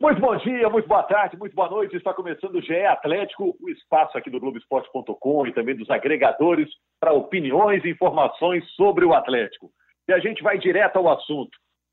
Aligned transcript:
Muito 0.00 0.20
bom 0.20 0.36
dia, 0.36 0.68
muito 0.68 0.86
boa 0.86 1.02
tarde, 1.02 1.36
muito 1.36 1.56
boa 1.56 1.68
noite. 1.68 1.96
Está 1.96 2.14
começando 2.14 2.54
o 2.54 2.62
GE 2.62 2.84
Atlético, 2.84 3.56
o 3.60 3.68
espaço 3.68 4.16
aqui 4.16 4.30
do 4.30 4.38
Globoesporte.com 4.38 5.44
e 5.44 5.52
também 5.52 5.74
dos 5.74 5.90
agregadores 5.90 6.68
para 7.00 7.12
opiniões 7.12 7.84
e 7.84 7.90
informações 7.90 8.64
sobre 8.76 9.04
o 9.04 9.12
Atlético. 9.12 9.72
E 10.06 10.12
a 10.12 10.20
gente 10.20 10.40
vai 10.40 10.56
direto 10.56 10.98
ao 10.98 11.10
assunto. 11.10 11.50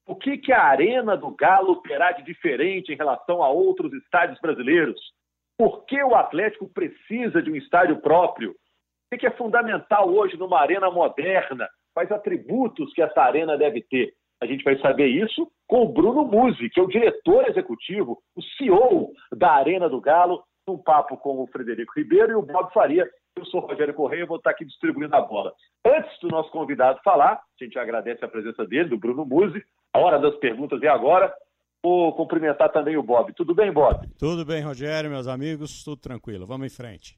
O 0.07 0.15
que, 0.15 0.37
que 0.37 0.53
a 0.53 0.65
Arena 0.65 1.17
do 1.17 1.35
Galo 1.35 1.81
terá 1.81 2.11
de 2.11 2.23
diferente 2.23 2.93
em 2.93 2.95
relação 2.95 3.41
a 3.41 3.49
outros 3.49 3.91
estádios 3.93 4.39
brasileiros? 4.39 5.01
Por 5.57 5.83
que 5.85 6.03
o 6.03 6.13
Atlético 6.13 6.69
precisa 6.69 7.41
de 7.41 7.49
um 7.49 7.55
estádio 7.55 7.99
próprio? 8.01 8.51
O 8.51 9.17
que 9.17 9.25
é 9.25 9.31
fundamental 9.31 10.13
hoje 10.13 10.37
numa 10.37 10.61
arena 10.61 10.91
moderna? 10.91 11.67
Quais 11.91 12.11
atributos 12.11 12.93
que 12.93 13.01
essa 13.01 13.23
arena 13.23 13.57
deve 13.57 13.81
ter? 13.81 14.13
A 14.41 14.45
gente 14.45 14.63
vai 14.63 14.77
saber 14.79 15.07
isso 15.07 15.49
com 15.67 15.83
o 15.83 15.93
Bruno 15.93 16.25
Musi, 16.25 16.69
que 16.69 16.79
é 16.79 16.83
o 16.83 16.87
diretor 16.87 17.47
executivo, 17.49 18.21
o 18.35 18.41
CEO 18.41 19.11
da 19.31 19.53
Arena 19.53 19.89
do 19.89 20.01
Galo, 20.01 20.43
num 20.67 20.77
papo 20.77 21.17
com 21.17 21.41
o 21.41 21.47
Frederico 21.47 21.93
Ribeiro 21.95 22.31
e 22.31 22.35
o 22.35 22.41
Bob 22.41 22.71
Faria. 22.73 23.07
Eu 23.35 23.45
sou 23.45 23.61
o 23.61 23.67
Rogério 23.67 23.93
Correia 23.93 24.23
e 24.23 24.27
vou 24.27 24.37
estar 24.37 24.51
aqui 24.51 24.65
distribuindo 24.65 25.15
a 25.15 25.21
bola. 25.21 25.53
Antes 25.85 26.19
do 26.21 26.29
nosso 26.29 26.49
convidado 26.51 26.99
falar, 27.03 27.33
a 27.33 27.63
gente 27.63 27.77
agradece 27.77 28.23
a 28.23 28.27
presença 28.27 28.65
dele, 28.65 28.89
do 28.89 28.97
Bruno 28.97 29.25
Musi. 29.25 29.61
A 29.93 29.99
hora 29.99 30.19
das 30.19 30.35
perguntas 30.37 30.81
é 30.81 30.87
agora. 30.87 31.33
Vou 31.83 32.13
cumprimentar 32.13 32.71
também 32.71 32.97
o 32.97 33.03
Bob. 33.03 33.31
Tudo 33.33 33.53
bem, 33.53 33.71
Bob? 33.71 34.07
Tudo 34.17 34.45
bem, 34.45 34.61
Rogério, 34.63 35.09
meus 35.09 35.27
amigos, 35.27 35.83
tudo 35.83 36.01
tranquilo. 36.01 36.45
Vamos 36.45 36.67
em 36.67 36.75
frente. 36.75 37.17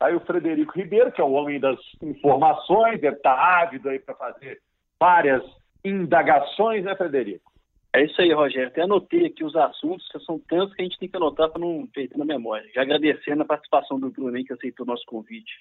Aí 0.00 0.14
o 0.14 0.20
Frederico 0.20 0.78
Ribeiro, 0.78 1.12
que 1.12 1.20
é 1.20 1.24
o 1.24 1.32
homem 1.32 1.58
das 1.58 1.78
informações, 2.02 3.00
deve 3.00 3.16
estar 3.16 3.34
ávido 3.34 3.88
aí 3.88 3.98
para 3.98 4.14
fazer 4.14 4.60
várias 4.98 5.42
indagações, 5.86 6.84
né, 6.84 6.94
Frederico? 6.96 7.52
É 7.94 8.04
isso 8.04 8.20
aí, 8.20 8.32
Rogério. 8.32 8.68
Até 8.68 8.82
anotei 8.82 9.26
aqui 9.26 9.42
os 9.42 9.56
assuntos, 9.56 10.06
que 10.08 10.20
são 10.20 10.38
tantos 10.38 10.74
que 10.74 10.82
a 10.82 10.84
gente 10.84 10.98
tem 10.98 11.08
que 11.08 11.16
anotar 11.16 11.50
para 11.50 11.60
não 11.60 11.86
perder 11.86 12.18
na 12.18 12.26
memória. 12.26 12.68
Já 12.74 12.82
agradecendo 12.82 13.42
a 13.42 13.46
participação 13.46 13.98
do 13.98 14.10
Bruno 14.10 14.44
que 14.44 14.52
aceitou 14.52 14.84
o 14.84 14.88
nosso 14.88 15.04
convite. 15.06 15.52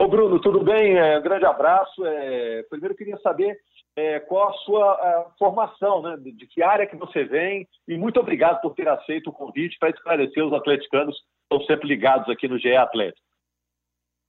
Ô 0.00 0.08
Bruno, 0.08 0.40
tudo 0.40 0.64
bem? 0.64 0.96
É, 0.96 1.18
um 1.18 1.22
grande 1.22 1.44
abraço. 1.44 2.06
É, 2.06 2.62
primeiro 2.70 2.96
queria 2.96 3.18
saber 3.18 3.58
é, 3.94 4.18
qual 4.20 4.48
a 4.48 4.52
sua 4.64 4.92
a 4.94 5.30
formação, 5.38 6.00
né? 6.00 6.16
De, 6.16 6.32
de, 6.32 6.46
que 6.46 6.62
área 6.62 6.86
que 6.86 6.96
você 6.96 7.24
vem 7.24 7.68
e 7.86 7.98
muito 7.98 8.18
obrigado 8.18 8.62
por 8.62 8.74
ter 8.74 8.88
aceito 8.88 9.28
o 9.28 9.32
convite 9.32 9.76
para 9.78 9.90
esclarecer 9.90 10.42
os 10.42 10.54
atleticanos 10.54 11.14
que 11.18 11.54
estão 11.54 11.66
sempre 11.66 11.86
ligados 11.86 12.30
aqui 12.30 12.48
no 12.48 12.58
GE 12.58 12.74
Atlético. 12.74 13.26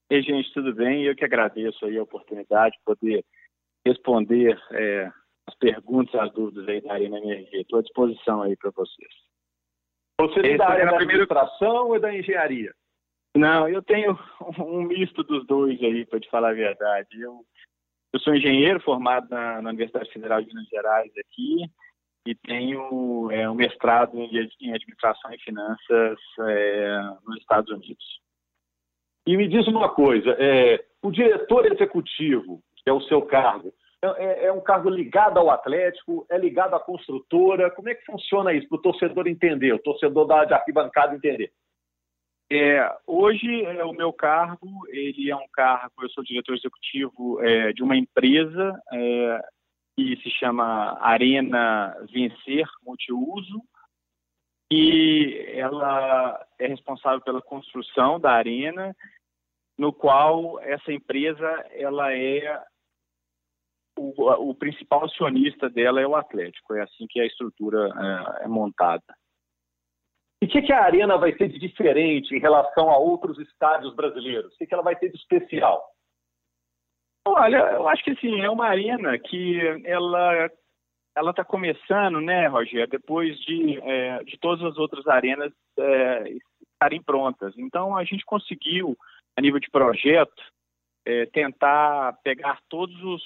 Ei, 0.09 0.22
gente, 0.22 0.52
tudo 0.52 0.76
bem? 0.76 1.04
Eu 1.04 1.16
que 1.16 1.24
agradeço 1.24 1.86
aí 1.86 1.98
a 1.98 2.04
oportunidade 2.04 2.76
de 2.76 2.84
poder 2.84 3.24
responder 3.86 4.60
é, 4.72 5.12
as 5.48 5.56
perguntas, 5.56 6.16
as 6.16 6.32
dúvidas 6.34 6.68
aí 6.68 6.82
da 6.82 6.94
Arena. 6.94 7.20
Estou 7.54 7.80
à 7.80 7.82
disposição 7.82 8.42
aí 8.42 8.56
para 8.56 8.72
vocês. 8.72 9.14
Você 10.20 10.40
é 10.40 10.58
da 10.58 10.70
área 10.70 10.86
da 10.86 10.98
administração 10.98 11.90
ou 11.90 12.00
da 12.00 12.16
engenharia? 12.16 12.74
Não, 13.36 13.68
eu 13.68 13.82
tenho 13.82 14.18
um 14.59 14.84
misto 14.84 15.24
dos 15.24 15.46
dois 15.48 15.82
aí, 15.82 16.06
para 16.06 16.20
te 16.20 16.30
falar 16.30 16.50
a 16.50 16.54
verdade. 16.54 17.20
Eu 17.20 17.46
eu 18.14 18.20
sou 18.20 18.36
engenheiro 18.36 18.82
formado 18.82 19.30
na, 19.30 19.62
na, 19.62 19.70
Universidade 19.70 20.12
Federal 20.12 20.42
de 20.42 20.48
Minas 20.48 20.68
Gerais 20.68 21.12
aqui 21.18 21.66
e 22.28 22.36
tenho 22.36 23.32
é, 23.32 23.50
um 23.50 23.56
mestrado 23.56 24.18
em, 24.18 24.30
em 24.62 24.74
Administração 24.74 25.34
e 25.34 25.40
Finanças 25.40 26.20
é, 26.42 27.00
nos 27.26 27.38
Estados 27.38 27.72
Unidos. 27.72 28.06
E 29.26 29.38
me 29.38 29.48
diz 29.48 29.66
uma 29.68 29.90
coisa, 29.94 30.32
é, 30.40 30.84
o 31.02 31.09
diretor 31.09 31.72
executivo, 31.72 32.62
que 32.84 32.90
é 32.90 32.94
o 32.94 33.02
seu 33.02 33.22
cargo, 33.22 33.74
é, 34.04 34.08
é, 34.08 34.46
é 34.46 34.52
um 34.52 34.62
cargo 34.62 34.90
ligado 34.90 35.38
ao 35.38 35.52
Atlético, 35.52 36.26
é 36.30 36.38
ligado 36.38 36.74
à 36.76 36.80
construtora, 36.80 37.70
como 37.70 37.90
é 37.90 37.96
que 37.96 38.06
funciona 38.06 38.52
isso 38.52 38.68
para 38.68 38.78
o 38.78 38.82
torcedor 38.82 39.28
entender, 39.28 39.74
o 39.74 39.80
torcedor 39.80 40.26
da 40.26 40.44
de 40.44 40.54
arquibancada 40.54 41.16
entender? 41.16 41.52
É, 42.52 42.98
hoje, 43.08 43.64
é, 43.64 43.86
o 43.86 43.94
meu 43.94 44.12
cargo, 44.12 44.68
ele 44.90 45.30
é 45.30 45.36
um 45.36 45.48
cargo, 45.54 45.94
eu 46.02 46.09
sou 46.09 46.24
diretor 46.24 46.56
executivo 46.56 47.42
é, 47.42 47.72
de 47.72 47.84
uma 47.84 47.96
empresa 47.96 48.78
é, 48.92 49.42
que 49.96 50.18
se 50.18 50.30
chama 50.31 50.98
Arena 51.00 51.96
Vencer 52.12 52.68
Multiuso, 52.84 53.62
e 54.72 55.46
ela 55.53 56.46
é 56.58 56.68
responsável 56.68 57.22
pela 57.22 57.42
construção 57.42 58.19
da 58.19 58.31
arena, 58.31 58.96
no 59.78 59.94
qual 59.94 60.59
essa 60.62 60.92
empresa, 60.92 61.48
ela 61.72 62.13
é 62.13 62.62
o, 64.01 64.50
o 64.50 64.56
principal 64.56 65.06
acionista 65.06 65.69
dela 65.69 66.01
é 66.01 66.07
o 66.07 66.16
Atlético, 66.16 66.73
é 66.73 66.81
assim 66.81 67.06
que 67.07 67.19
a 67.19 67.25
estrutura 67.25 67.89
é, 68.41 68.45
é 68.45 68.47
montada. 68.47 69.03
E 70.41 70.47
o 70.47 70.50
que, 70.50 70.62
que, 70.63 70.73
a 70.73 70.84
Arena 70.84 71.17
vai 71.17 71.34
ter 71.34 71.50
de 71.50 71.59
diferente 71.59 72.35
em 72.35 72.39
relação 72.39 72.89
a 72.89 72.97
outros 72.97 73.38
estádios 73.38 73.94
brasileiros? 73.95 74.51
O 74.53 74.57
que, 74.57 74.66
que 74.66 74.73
ela 74.73 74.81
vai 74.81 74.95
ter 74.95 75.09
de 75.09 75.17
especial? 75.17 75.84
Olha, 77.28 77.57
eu 77.73 77.88
acho 77.88 78.03
que 78.03 78.16
sim, 78.16 78.41
é 78.41 78.50
uma 78.50 78.66
arena 78.66 79.17
que 79.19 79.59
ela 79.85 80.50
ela 81.16 81.31
está 81.31 81.44
começando, 81.44 82.22
né, 82.22 82.47
Rogério, 82.47 82.88
depois 82.88 83.38
de, 83.41 83.79
é, 83.81 84.23
de 84.23 84.38
todas 84.39 84.63
as 84.63 84.78
outras 84.78 85.06
arenas 85.07 85.51
é, 85.78 86.35
estarem 86.73 87.03
prontas. 87.03 87.53
Então, 87.57 87.97
a 87.97 88.03
gente 88.06 88.23
conseguiu, 88.25 88.95
a 89.38 89.41
nível 89.41 89.59
de 89.59 89.69
projeto, 89.69 90.41
é, 91.06 91.25
tentar 91.25 92.18
pegar 92.23 92.59
todos 92.69 92.95
os 93.03 93.22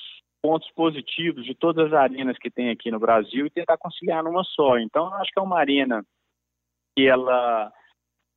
pontos 0.45 0.69
positivos 0.73 1.43
de 1.43 1.55
todas 1.55 1.91
as 1.91 1.93
arenas 1.93 2.37
que 2.37 2.51
tem 2.51 2.69
aqui 2.69 2.91
no 2.91 2.99
Brasil 2.99 3.47
e 3.47 3.49
tentar 3.49 3.79
conciliar 3.79 4.23
numa 4.23 4.43
só. 4.43 4.77
Então, 4.77 5.07
eu 5.07 5.13
acho 5.15 5.31
que 5.31 5.39
é 5.39 5.41
uma 5.41 5.57
arena 5.57 6.05
que 6.95 7.07
ela, 7.07 7.73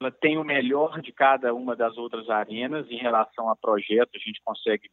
ela 0.00 0.10
tem 0.10 0.38
o 0.38 0.44
melhor 0.44 1.02
de 1.02 1.12
cada 1.12 1.52
uma 1.52 1.76
das 1.76 1.98
outras 1.98 2.30
arenas 2.30 2.90
em 2.90 2.96
relação 2.96 3.50
a 3.50 3.56
projeto, 3.56 4.08
a 4.14 4.18
gente 4.18 4.40
consegue 4.42 4.88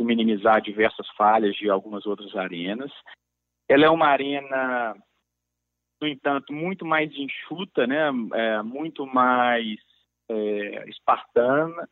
minimizar 0.00 0.62
diversas 0.62 1.06
falhas 1.18 1.54
de 1.54 1.68
algumas 1.68 2.06
outras 2.06 2.34
arenas. 2.34 2.90
Ela 3.68 3.84
é 3.84 3.90
uma 3.90 4.06
arena, 4.06 4.96
no 6.00 6.08
entanto, 6.08 6.50
muito 6.50 6.86
mais 6.86 7.14
enxuta, 7.14 7.86
né? 7.86 8.08
É, 8.32 8.62
muito 8.62 9.04
mais 9.06 9.78
é, 10.30 10.88
espartana. 10.88 11.86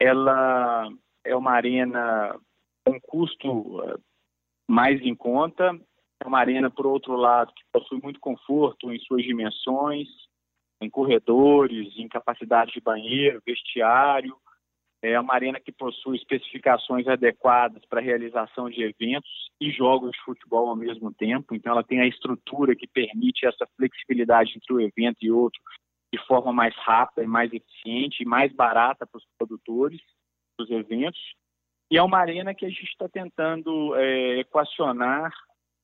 Ela 0.00 0.88
é 1.24 1.36
uma 1.36 1.52
arena 1.52 2.36
com 2.88 3.00
custo 3.00 3.82
é, 3.82 3.96
mais 4.68 5.00
em 5.02 5.14
conta. 5.14 5.78
É 6.20 6.26
uma 6.26 6.38
arena, 6.38 6.70
por 6.70 6.86
outro 6.86 7.14
lado, 7.14 7.52
que 7.54 7.62
possui 7.72 8.00
muito 8.02 8.18
conforto 8.18 8.92
em 8.92 8.98
suas 9.00 9.22
dimensões, 9.22 10.08
em 10.80 10.88
corredores, 10.88 11.96
em 11.96 12.08
capacidade 12.08 12.72
de 12.72 12.80
banheiro, 12.80 13.42
vestiário. 13.46 14.36
É 15.00 15.18
uma 15.20 15.34
arena 15.34 15.60
que 15.60 15.70
possui 15.70 16.16
especificações 16.16 17.06
adequadas 17.06 17.84
para 17.86 18.00
a 18.00 18.02
realização 18.02 18.68
de 18.68 18.82
eventos 18.82 19.30
e 19.60 19.70
jogos 19.70 20.10
de 20.10 20.20
futebol 20.24 20.68
ao 20.68 20.76
mesmo 20.76 21.12
tempo. 21.14 21.54
Então, 21.54 21.72
ela 21.72 21.84
tem 21.84 22.00
a 22.00 22.06
estrutura 22.06 22.74
que 22.74 22.88
permite 22.88 23.46
essa 23.46 23.64
flexibilidade 23.76 24.54
entre 24.56 24.74
um 24.74 24.80
evento 24.80 25.18
e 25.22 25.30
outro 25.30 25.60
de 26.12 26.18
forma 26.26 26.52
mais 26.52 26.74
rápida 26.78 27.22
e 27.22 27.28
mais 27.28 27.52
eficiente 27.52 28.22
e 28.22 28.26
mais 28.26 28.52
barata 28.52 29.06
para 29.06 29.18
os 29.18 29.26
produtores 29.38 30.00
dos 30.58 30.70
eventos. 30.70 31.20
E 31.90 31.96
é 31.96 32.02
uma 32.02 32.18
arena 32.18 32.54
que 32.54 32.66
a 32.66 32.68
gente 32.68 32.84
está 32.84 33.08
tentando 33.08 33.94
é, 33.96 34.40
equacionar 34.40 35.32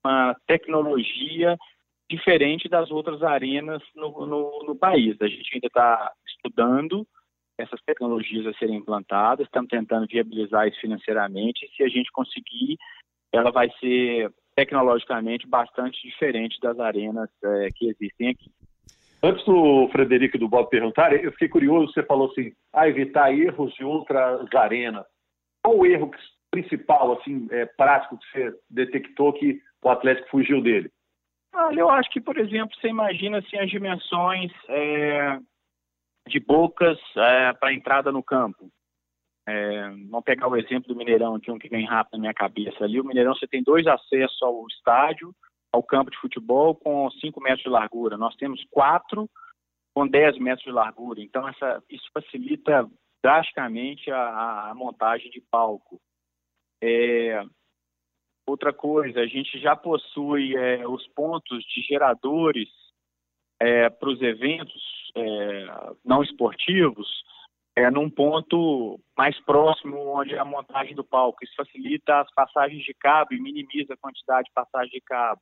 uma 0.04 0.36
tecnologia 0.46 1.56
diferente 2.10 2.68
das 2.68 2.90
outras 2.90 3.22
arenas 3.22 3.82
no, 3.94 4.26
no, 4.26 4.64
no 4.66 4.76
país. 4.76 5.16
A 5.20 5.26
gente 5.26 5.54
ainda 5.54 5.66
está 5.66 6.12
estudando 6.26 7.06
essas 7.56 7.80
tecnologias 7.82 8.46
a 8.46 8.58
serem 8.58 8.76
implantadas, 8.76 9.46
estamos 9.46 9.68
tentando 9.68 10.06
viabilizar 10.06 10.68
isso 10.68 10.80
financeiramente. 10.80 11.64
E 11.64 11.76
se 11.76 11.82
a 11.82 11.88
gente 11.88 12.10
conseguir, 12.12 12.76
ela 13.32 13.50
vai 13.50 13.70
ser 13.80 14.30
tecnologicamente 14.54 15.46
bastante 15.46 16.00
diferente 16.02 16.60
das 16.60 16.78
arenas 16.78 17.30
é, 17.42 17.68
que 17.74 17.88
existem 17.88 18.30
aqui. 18.30 18.50
Antes 19.22 19.44
do 19.46 19.88
Frederico 19.90 20.36
e 20.36 20.40
do 20.40 20.48
Bob 20.48 20.68
perguntarem, 20.68 21.22
eu 21.22 21.32
fiquei 21.32 21.48
curioso, 21.48 21.92
você 21.92 22.02
falou 22.02 22.30
assim, 22.30 22.52
ah, 22.72 22.86
evitar 22.86 23.32
erros 23.32 23.72
de 23.74 23.82
outras 23.82 24.46
arenas. 24.54 25.06
Qual 25.64 25.78
o 25.78 25.86
erro 25.86 26.10
principal, 26.50 27.18
assim, 27.18 27.48
é, 27.50 27.64
prático 27.64 28.18
que 28.18 28.30
você 28.30 28.60
detectou 28.68 29.32
que 29.32 29.60
o 29.82 29.88
Atlético 29.88 30.28
fugiu 30.28 30.62
dele? 30.62 30.90
Olha, 31.54 31.80
eu 31.80 31.88
acho 31.88 32.10
que, 32.10 32.20
por 32.20 32.36
exemplo, 32.36 32.76
você 32.76 32.88
imagina 32.88 33.38
assim, 33.38 33.56
as 33.56 33.70
dimensões 33.70 34.52
é, 34.68 35.38
de 36.28 36.38
bocas 36.40 36.98
é, 37.16 37.52
para 37.54 37.72
entrada 37.72 38.12
no 38.12 38.22
campo. 38.22 38.68
É, 39.46 39.88
vamos 40.08 40.24
pegar 40.24 40.48
o 40.48 40.56
exemplo 40.56 40.88
do 40.88 40.96
Mineirão, 40.96 41.40
é 41.42 41.52
um 41.52 41.58
que 41.58 41.68
vem 41.68 41.86
rápido 41.86 42.14
na 42.14 42.20
minha 42.20 42.34
cabeça 42.34 42.84
ali. 42.84 43.00
O 43.00 43.04
Mineirão 43.04 43.34
você 43.34 43.46
tem 43.46 43.62
dois 43.62 43.86
acessos 43.86 44.42
ao 44.42 44.66
estádio, 44.68 45.34
ao 45.72 45.82
campo 45.82 46.10
de 46.10 46.18
futebol, 46.18 46.74
com 46.74 47.10
5 47.10 47.40
metros 47.40 47.62
de 47.62 47.68
largura. 47.68 48.16
Nós 48.16 48.34
temos 48.36 48.64
quatro 48.70 49.28
com 49.94 50.06
10 50.06 50.38
metros 50.38 50.64
de 50.64 50.72
largura. 50.72 51.20
Então, 51.20 51.48
essa, 51.48 51.82
isso 51.88 52.08
facilita 52.12 52.88
drasticamente 53.24 54.10
a, 54.10 54.68
a 54.68 54.74
montagem 54.74 55.30
de 55.30 55.40
palco. 55.40 55.98
É, 56.82 57.42
outra 58.46 58.70
coisa, 58.70 59.20
a 59.20 59.26
gente 59.26 59.58
já 59.58 59.74
possui 59.74 60.54
é, 60.54 60.86
os 60.86 61.08
pontos 61.08 61.64
de 61.64 61.80
geradores 61.80 62.68
é, 63.58 63.88
para 63.88 64.10
os 64.10 64.20
eventos 64.20 65.10
é, 65.16 65.66
não 66.04 66.22
esportivos 66.22 67.08
é, 67.74 67.90
num 67.90 68.10
ponto 68.10 69.00
mais 69.16 69.40
próximo 69.40 69.96
onde 70.20 70.36
a 70.36 70.44
montagem 70.44 70.94
do 70.94 71.02
palco. 71.02 71.42
Isso 71.42 71.54
facilita 71.56 72.20
as 72.20 72.30
passagens 72.34 72.84
de 72.84 72.92
cabo 72.92 73.32
e 73.32 73.40
minimiza 73.40 73.94
a 73.94 73.96
quantidade 73.96 74.48
de 74.48 74.52
passagem 74.52 74.90
de 74.90 75.00
cabo. 75.00 75.40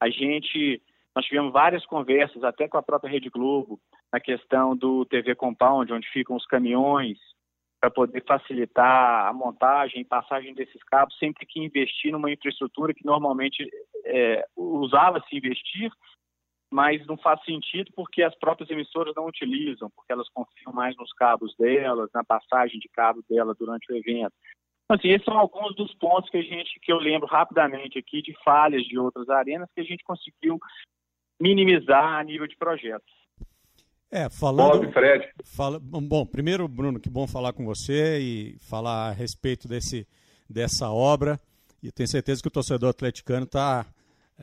A 0.00 0.08
gente, 0.08 0.80
nós 1.16 1.24
tivemos 1.24 1.50
várias 1.50 1.86
conversas, 1.86 2.44
até 2.44 2.68
com 2.68 2.76
a 2.76 2.82
própria 2.82 3.10
Rede 3.10 3.30
Globo, 3.30 3.80
na 4.12 4.20
questão 4.20 4.76
do 4.76 5.06
TV 5.06 5.34
Compound, 5.34 5.90
onde 5.90 6.06
ficam 6.10 6.36
os 6.36 6.44
caminhões, 6.44 7.18
para 7.80 7.90
poder 7.90 8.22
facilitar 8.26 9.26
a 9.26 9.32
montagem 9.32 10.02
e 10.02 10.04
passagem 10.04 10.52
desses 10.52 10.82
cabos, 10.84 11.16
sem 11.18 11.32
ter 11.32 11.46
que 11.46 11.64
investir 11.64 12.12
numa 12.12 12.30
infraestrutura 12.30 12.92
que 12.92 13.04
normalmente 13.04 13.66
é, 14.04 14.44
usava-se 14.54 15.34
investir, 15.34 15.90
mas 16.70 17.06
não 17.06 17.16
faz 17.16 17.42
sentido 17.44 17.90
porque 17.94 18.22
as 18.22 18.34
próprias 18.38 18.68
emissoras 18.68 19.14
não 19.16 19.26
utilizam, 19.26 19.90
porque 19.96 20.12
elas 20.12 20.28
confiam 20.28 20.72
mais 20.72 20.94
nos 20.96 21.12
cabos 21.14 21.54
delas, 21.56 22.10
na 22.12 22.24
passagem 22.24 22.78
de 22.78 22.88
cabo 22.90 23.24
dela 23.28 23.54
durante 23.58 23.90
o 23.90 23.96
evento. 23.96 24.34
Então, 24.84 24.96
assim, 24.96 25.08
esses 25.08 25.24
são 25.24 25.38
alguns 25.38 25.74
dos 25.76 25.94
pontos 25.94 26.28
que 26.28 26.36
a 26.36 26.42
gente, 26.42 26.78
que 26.80 26.92
eu 26.92 26.98
lembro 26.98 27.26
rapidamente 27.26 27.98
aqui 27.98 28.20
de 28.20 28.36
falhas 28.44 28.84
de 28.84 28.98
outras 28.98 29.28
arenas 29.30 29.70
que 29.74 29.80
a 29.80 29.84
gente 29.84 30.04
conseguiu 30.04 30.58
minimizar 31.40 32.18
a 32.18 32.24
nível 32.24 32.46
de 32.46 32.56
projeto. 32.56 33.04
É, 34.10 34.28
falando. 34.28 34.80
Bob, 34.80 34.92
Fred. 34.92 35.28
Fala, 35.44 35.78
bom, 35.80 36.24
primeiro, 36.24 36.66
Bruno, 36.68 37.00
que 37.00 37.10
bom 37.10 37.26
falar 37.26 37.52
com 37.52 37.64
você 37.64 38.18
e 38.18 38.56
falar 38.60 39.08
a 39.08 39.12
respeito 39.12 39.66
desse, 39.66 40.06
dessa 40.48 40.90
obra. 40.90 41.40
E 41.82 41.90
tenho 41.90 42.08
certeza 42.08 42.40
que 42.40 42.48
o 42.48 42.50
torcedor 42.50 42.90
atleticano 42.90 43.44
está 43.44 43.84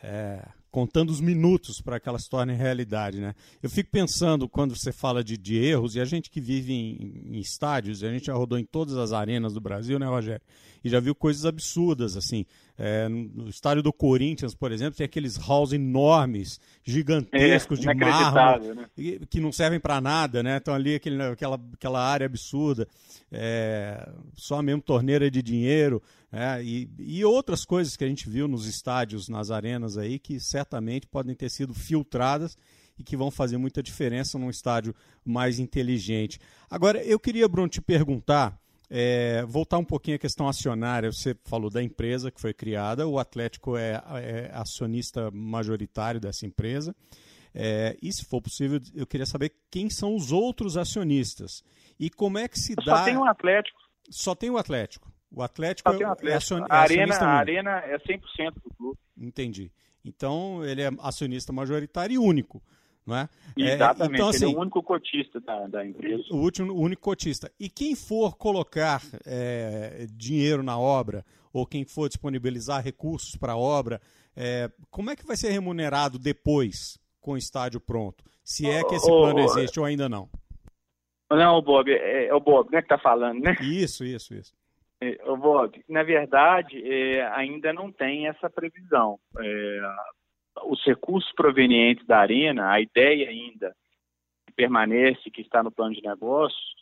é, 0.02 0.46
contando 0.70 1.12
os 1.12 1.22
minutos 1.22 1.80
para 1.82 2.00
que 2.00 2.10
ela 2.10 2.20
se 2.20 2.30
torne 2.30 2.54
realidade. 2.54 3.20
Né? 3.20 3.34
Eu 3.62 3.70
fico 3.70 3.92
pensando, 3.92 4.50
quando 4.50 4.76
você 4.76 4.92
fala 4.92 5.24
de, 5.24 5.38
de 5.38 5.56
erros, 5.56 5.96
e 5.96 6.02
a 6.02 6.06
gente 6.06 6.30
que 6.30 6.42
vive 6.42 6.74
em, 6.74 7.36
em 7.36 7.40
estádios, 7.40 8.04
a 8.04 8.10
gente 8.10 8.26
já 8.26 8.34
rodou 8.34 8.58
em 8.58 8.66
todas 8.66 8.98
as 8.98 9.14
arenas 9.14 9.54
do 9.54 9.62
Brasil, 9.62 9.98
né, 10.00 10.08
Rogério? 10.08 10.42
E 10.84 10.90
já 10.90 11.00
viu 11.00 11.16
coisas 11.16 11.46
absurdas, 11.46 12.18
assim. 12.18 12.46
É, 12.78 13.08
no 13.08 13.48
estádio 13.50 13.84
do 13.84 13.94
Corinthians, 13.94 14.56
por 14.56 14.72
exemplo, 14.72 14.96
tem 14.96 15.06
aqueles 15.06 15.38
halls 15.38 15.74
enormes, 15.74 16.60
gigantescos 16.84 17.78
é, 17.80 17.82
de 17.82 18.00
mármore, 18.00 18.74
né? 18.74 18.90
que 19.30 19.40
não 19.40 19.52
servem 19.52 19.80
para 19.80 20.02
nada, 20.02 20.42
né? 20.42 20.58
Estão 20.58 20.74
ali 20.74 20.96
aquele, 20.96 21.22
aquela, 21.22 21.62
aquela 21.74 22.04
área 22.04 22.26
absurda, 22.26 22.88
é, 23.32 24.12
só 24.34 24.62
mesmo 24.64 24.82
torneira 24.82 25.30
de 25.30 25.44
dinheiro, 25.44 26.02
é, 26.32 26.64
e, 26.64 26.90
e 26.98 27.24
outras 27.24 27.64
coisas 27.64 27.96
que 27.96 28.04
a 28.04 28.08
gente 28.08 28.28
viu 28.28 28.48
nos 28.48 28.66
estádios, 28.66 29.30
nas 29.30 29.52
arenas 29.52 29.96
aí, 29.96 30.18
que 30.18 30.40
certamente 30.40 31.06
podem 31.06 31.36
ter 31.36 31.50
sido 31.50 31.76
filtradas 31.76 32.58
e 32.98 33.04
que 33.04 33.16
vão 33.16 33.30
fazer 33.30 33.58
muita 33.58 33.84
diferença 33.84 34.40
num 34.40 34.50
estádio 34.50 34.96
mais 35.24 35.60
inteligente. 35.60 36.40
Agora, 36.70 37.04
eu 37.04 37.20
queria, 37.20 37.48
Bruno, 37.48 37.70
te 37.70 37.82
perguntar 37.82 38.60
é, 38.90 39.44
voltar 39.46 39.78
um 39.78 39.86
pouquinho 39.86 40.16
à 40.16 40.20
questão 40.20 40.48
acionária, 40.48 41.12
você 41.12 41.36
falou 41.46 41.70
da 41.70 41.82
empresa 41.82 42.32
que 42.32 42.40
foi 42.40 42.54
criada, 42.54 43.08
o 43.08 43.18
Atlético 43.18 43.78
é, 43.78 44.02
é 44.22 44.52
acionista 44.54 45.32
majoritário 45.32 46.20
dessa 46.20 46.46
empresa. 46.46 46.96
É, 47.56 47.96
e 48.02 48.12
se 48.12 48.26
for 48.26 48.42
possível, 48.42 48.80
eu 48.96 49.06
queria 49.06 49.26
saber 49.26 49.54
quem 49.70 49.90
são 49.90 50.16
os 50.16 50.32
outros 50.32 50.76
acionistas 50.76 51.64
e 52.00 52.10
como 52.10 52.38
é 52.38 52.48
que 52.48 52.60
se 52.60 52.76
dá. 52.76 52.98
Só 52.98 53.06
tem 53.06 53.18
o 53.18 53.26
Atlético. 53.26 53.80
Só 54.10 54.36
tem 54.36 54.50
o 54.50 54.58
Atlético. 54.58 55.14
O 55.32 55.42
Atlético, 55.42 55.92
Só 55.92 55.98
tem 55.98 56.06
o 56.06 56.12
Atlético. 56.12 56.34
é, 56.34 56.38
acion... 56.38 56.66
a, 56.70 56.80
arena, 56.80 57.16
a 57.16 57.34
Arena 57.34 57.72
é 57.86 57.98
100% 57.98 58.54
do 58.64 58.70
clube. 58.76 59.00
Entendi. 59.18 59.72
Então 60.04 60.64
ele 60.64 60.82
é 60.82 60.90
acionista 61.00 61.54
majoritário 61.54 62.16
e 62.16 62.18
único 62.18 62.62
não 63.06 63.16
é? 63.16 63.30
Exatamente, 63.56 64.14
é, 64.14 64.16
então, 64.16 64.30
assim, 64.30 64.46
ele 64.46 64.54
é 64.54 64.58
o 64.58 64.62
único 64.62 64.84
cotista 64.84 65.40
da, 65.40 65.68
da 65.68 65.86
empresa. 65.86 66.24
O, 66.32 66.38
último, 66.38 66.74
o 66.74 66.82
único 66.82 67.02
cotista. 67.02 67.52
E 67.60 67.70
quem 67.70 67.96
for 67.96 68.38
colocar 68.38 69.02
é, 69.26 70.08
dinheiro 70.12 70.64
na 70.64 70.78
obra, 70.78 71.26
ou 71.52 71.66
quem 71.66 71.86
for 71.86 72.08
disponibilizar 72.08 72.84
recursos 72.84 73.36
para 73.36 73.54
a 73.54 73.58
obra, 73.58 74.02
é, 74.36 74.70
como 74.90 75.12
é 75.12 75.16
que 75.16 75.26
vai 75.26 75.36
ser 75.36 75.52
remunerado 75.52 76.18
depois, 76.18 77.00
com 77.22 77.34
o 77.34 77.38
estádio 77.38 77.80
pronto? 77.80 78.24
Se 78.44 78.70
é 78.70 78.84
que 78.84 78.96
esse 78.96 79.08
plano 79.08 79.40
existe 79.40 79.80
ou 79.80 79.86
ainda 79.86 80.10
não. 80.10 80.30
Não, 81.30 81.62
Bob, 81.62 81.92
é, 81.92 82.28
é 82.28 82.34
o 82.34 82.40
Bob, 82.40 82.72
né, 82.72 82.82
que 82.82 82.86
está 82.86 82.98
falando, 82.98 83.42
né? 83.42 83.56
Isso, 83.62 84.04
isso, 84.04 84.34
isso. 84.34 84.54
É, 85.02 85.18
Bob, 85.36 85.84
na 85.90 86.04
verdade, 86.04 86.82
é, 86.86 87.26
ainda 87.34 87.74
não 87.74 87.92
tem 87.92 88.28
essa 88.28 88.50
previsão. 88.50 89.20
Os 90.66 90.84
recursos 90.86 91.32
provenientes 91.34 92.06
da 92.06 92.20
Arena, 92.20 92.72
a 92.72 92.80
ideia 92.80 93.30
ainda 93.30 93.76
que 94.46 94.54
permanece, 94.54 95.32
que 95.32 95.42
está 95.42 95.64
no 95.64 95.72
plano 95.72 95.96
de 95.96 96.02
negócios, 96.02 96.74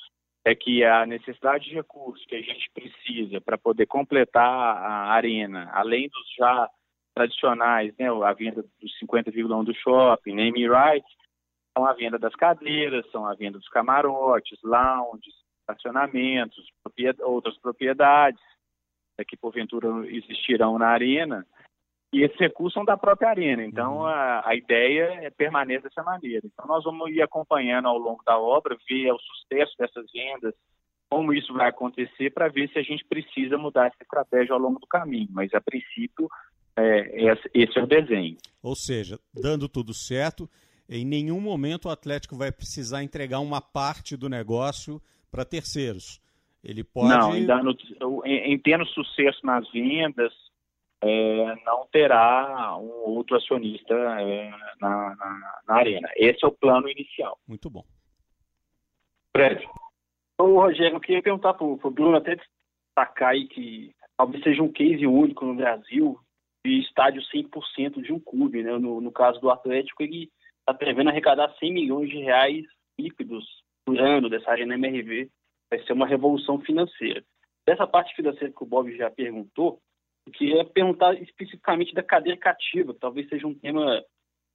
é 0.44 0.56
que 0.56 0.84
a 0.84 1.06
necessidade 1.06 1.66
de 1.66 1.76
recursos 1.76 2.26
que 2.26 2.36
a 2.36 2.42
gente 2.42 2.70
precisa 2.74 3.40
para 3.40 3.58
poder 3.58 3.86
completar 3.86 4.44
a 4.44 5.12
Arena, 5.14 5.70
além 5.74 6.10
dos 6.10 6.36
já 6.38 6.70
tradicionais, 7.14 7.96
né, 7.98 8.08
a 8.10 8.34
venda 8.34 8.64
dos 8.82 9.00
50,1 9.00 9.64
do 9.64 9.74
shopping, 9.74 10.34
name 10.34 10.68
rights, 10.68 11.12
são 11.78 11.86
a 11.86 11.94
venda 11.94 12.18
das 12.18 12.36
cadeiras, 12.36 13.10
são 13.12 13.26
a 13.26 13.36
venda 13.36 13.58
dos 13.58 13.68
camarotes, 13.70 14.60
lounges, 14.64 15.34
estacionamentos, 15.60 16.70
outras 17.22 17.58
propriedades 17.60 18.42
né, 19.18 19.26
que 19.26 19.38
porventura 19.38 19.88
existirão 20.08 20.78
na 20.78 20.88
arena, 20.88 21.46
e 22.14 22.24
esses 22.24 22.38
recursos 22.38 22.74
são 22.74 22.84
da 22.84 22.98
própria 22.98 23.30
arena. 23.30 23.64
Então, 23.64 24.00
uhum. 24.00 24.06
a, 24.06 24.48
a 24.48 24.56
ideia 24.56 25.20
é 25.22 25.30
permanecer 25.30 25.84
dessa 25.84 26.04
maneira. 26.04 26.42
Então, 26.46 26.66
nós 26.68 26.84
vamos 26.84 27.10
ir 27.10 27.22
acompanhando 27.22 27.88
ao 27.88 27.98
longo 27.98 28.22
da 28.26 28.38
obra, 28.38 28.78
ver 28.88 29.12
o 29.12 29.20
sucesso 29.20 29.74
dessas 29.78 30.06
vendas, 30.12 30.54
como 31.10 31.34
isso 31.34 31.54
vai 31.54 31.70
acontecer, 31.70 32.32
para 32.32 32.50
ver 32.50 32.70
se 32.70 32.80
a 32.80 32.84
gente 32.84 33.06
precisa 33.06 33.58
mudar 33.58 33.88
essa 33.88 34.02
estratégia 34.02 34.54
ao 34.54 34.60
longo 34.60 34.80
do 34.80 34.88
caminho. 34.88 35.30
Mas, 35.32 35.54
a 35.54 35.62
princípio, 35.62 36.30
é, 36.76 37.34
esse 37.54 37.80
é 37.80 37.84
o 37.84 37.88
desenho. 37.88 38.36
Ou 38.62 38.76
seja, 38.76 39.18
dando 39.34 39.70
tudo 39.70 39.94
certo, 39.94 40.50
em 40.90 41.06
nenhum 41.06 41.40
momento 41.40 41.86
o 41.86 41.92
Atlético 41.92 42.36
vai 42.36 42.52
precisar 42.52 43.04
entregar 43.04 43.40
uma 43.40 43.62
parte 43.62 44.18
do 44.18 44.28
negócio 44.28 45.02
para 45.32 45.46
terceiros. 45.46 46.20
Ele 46.62 46.84
pode. 46.84 47.10
Não, 47.10 47.36
em, 47.36 47.46
dando, 47.46 47.76
em, 48.26 48.54
em 48.54 48.60
tendo 48.60 48.86
sucesso 48.86 49.40
nas 49.46 49.70
vendas, 49.72 50.34
é, 51.04 51.56
não 51.66 51.88
terá 51.92 52.78
um 52.78 53.10
outro 53.10 53.36
acionista 53.36 53.94
é, 53.94 54.52
na, 54.80 55.16
na, 55.16 55.62
na, 55.68 55.76
arena. 55.76 56.10
Esse 56.16 56.46
é 56.46 56.48
o 56.48 56.52
plano 56.52 56.88
inicial. 56.88 57.40
Muito 57.48 57.70
bom. 57.70 57.84
Fred. 59.36 59.68
Ô, 60.40 60.60
Rogério, 60.60 60.96
eu 60.96 61.00
queria 61.00 61.22
perguntar 61.22 61.54
para 61.56 61.66
o 61.66 61.92
Bruno, 61.92 62.18
até 62.18 62.36
destacar 62.36 63.30
aí 63.30 63.48
que 63.48 63.96
talvez 64.16 64.44
seja 64.44 64.62
um 64.62 64.72
case 64.72 65.06
único 65.08 65.46
no 65.46 65.56
Brasil 65.56 66.20
de 66.64 66.80
estádio 66.82 67.22
100% 67.34 68.02
de 68.02 68.14
um 68.14 68.20
clube. 68.20 68.62
Né? 68.62 68.78
No, 68.78 69.02
no 69.02 69.12
caso 69.12 69.40
do 69.40 69.50
Atlético, 69.50 70.04
ele 70.04 70.30
está 70.60 70.74
prevendo 70.74 71.10
arrecadar 71.10 71.54
100 71.60 71.74
milhões 71.74 72.10
de 72.10 72.18
reais 72.20 72.64
líquidos 73.00 73.46
por 73.84 74.00
ano 74.00 74.30
dessa 74.30 74.52
arena 74.52 74.76
MRV. 74.76 75.30
Vai 75.70 75.84
ser 75.84 75.94
uma 75.94 76.06
revolução 76.06 76.60
financeira. 76.60 77.24
Dessa 77.66 77.88
parte 77.88 78.16
financeira 78.16 78.54
que 78.54 78.64
o 78.64 78.68
Bob 78.68 78.96
já 78.96 79.10
perguntou, 79.10 79.80
queria 80.32 80.66
perguntar 80.66 81.14
especificamente 81.22 81.94
da 81.94 82.04
cadeira 82.04 82.38
cativa, 82.38 82.96
talvez 83.00 83.28
seja 83.30 83.48
um 83.48 83.54
tema 83.54 84.04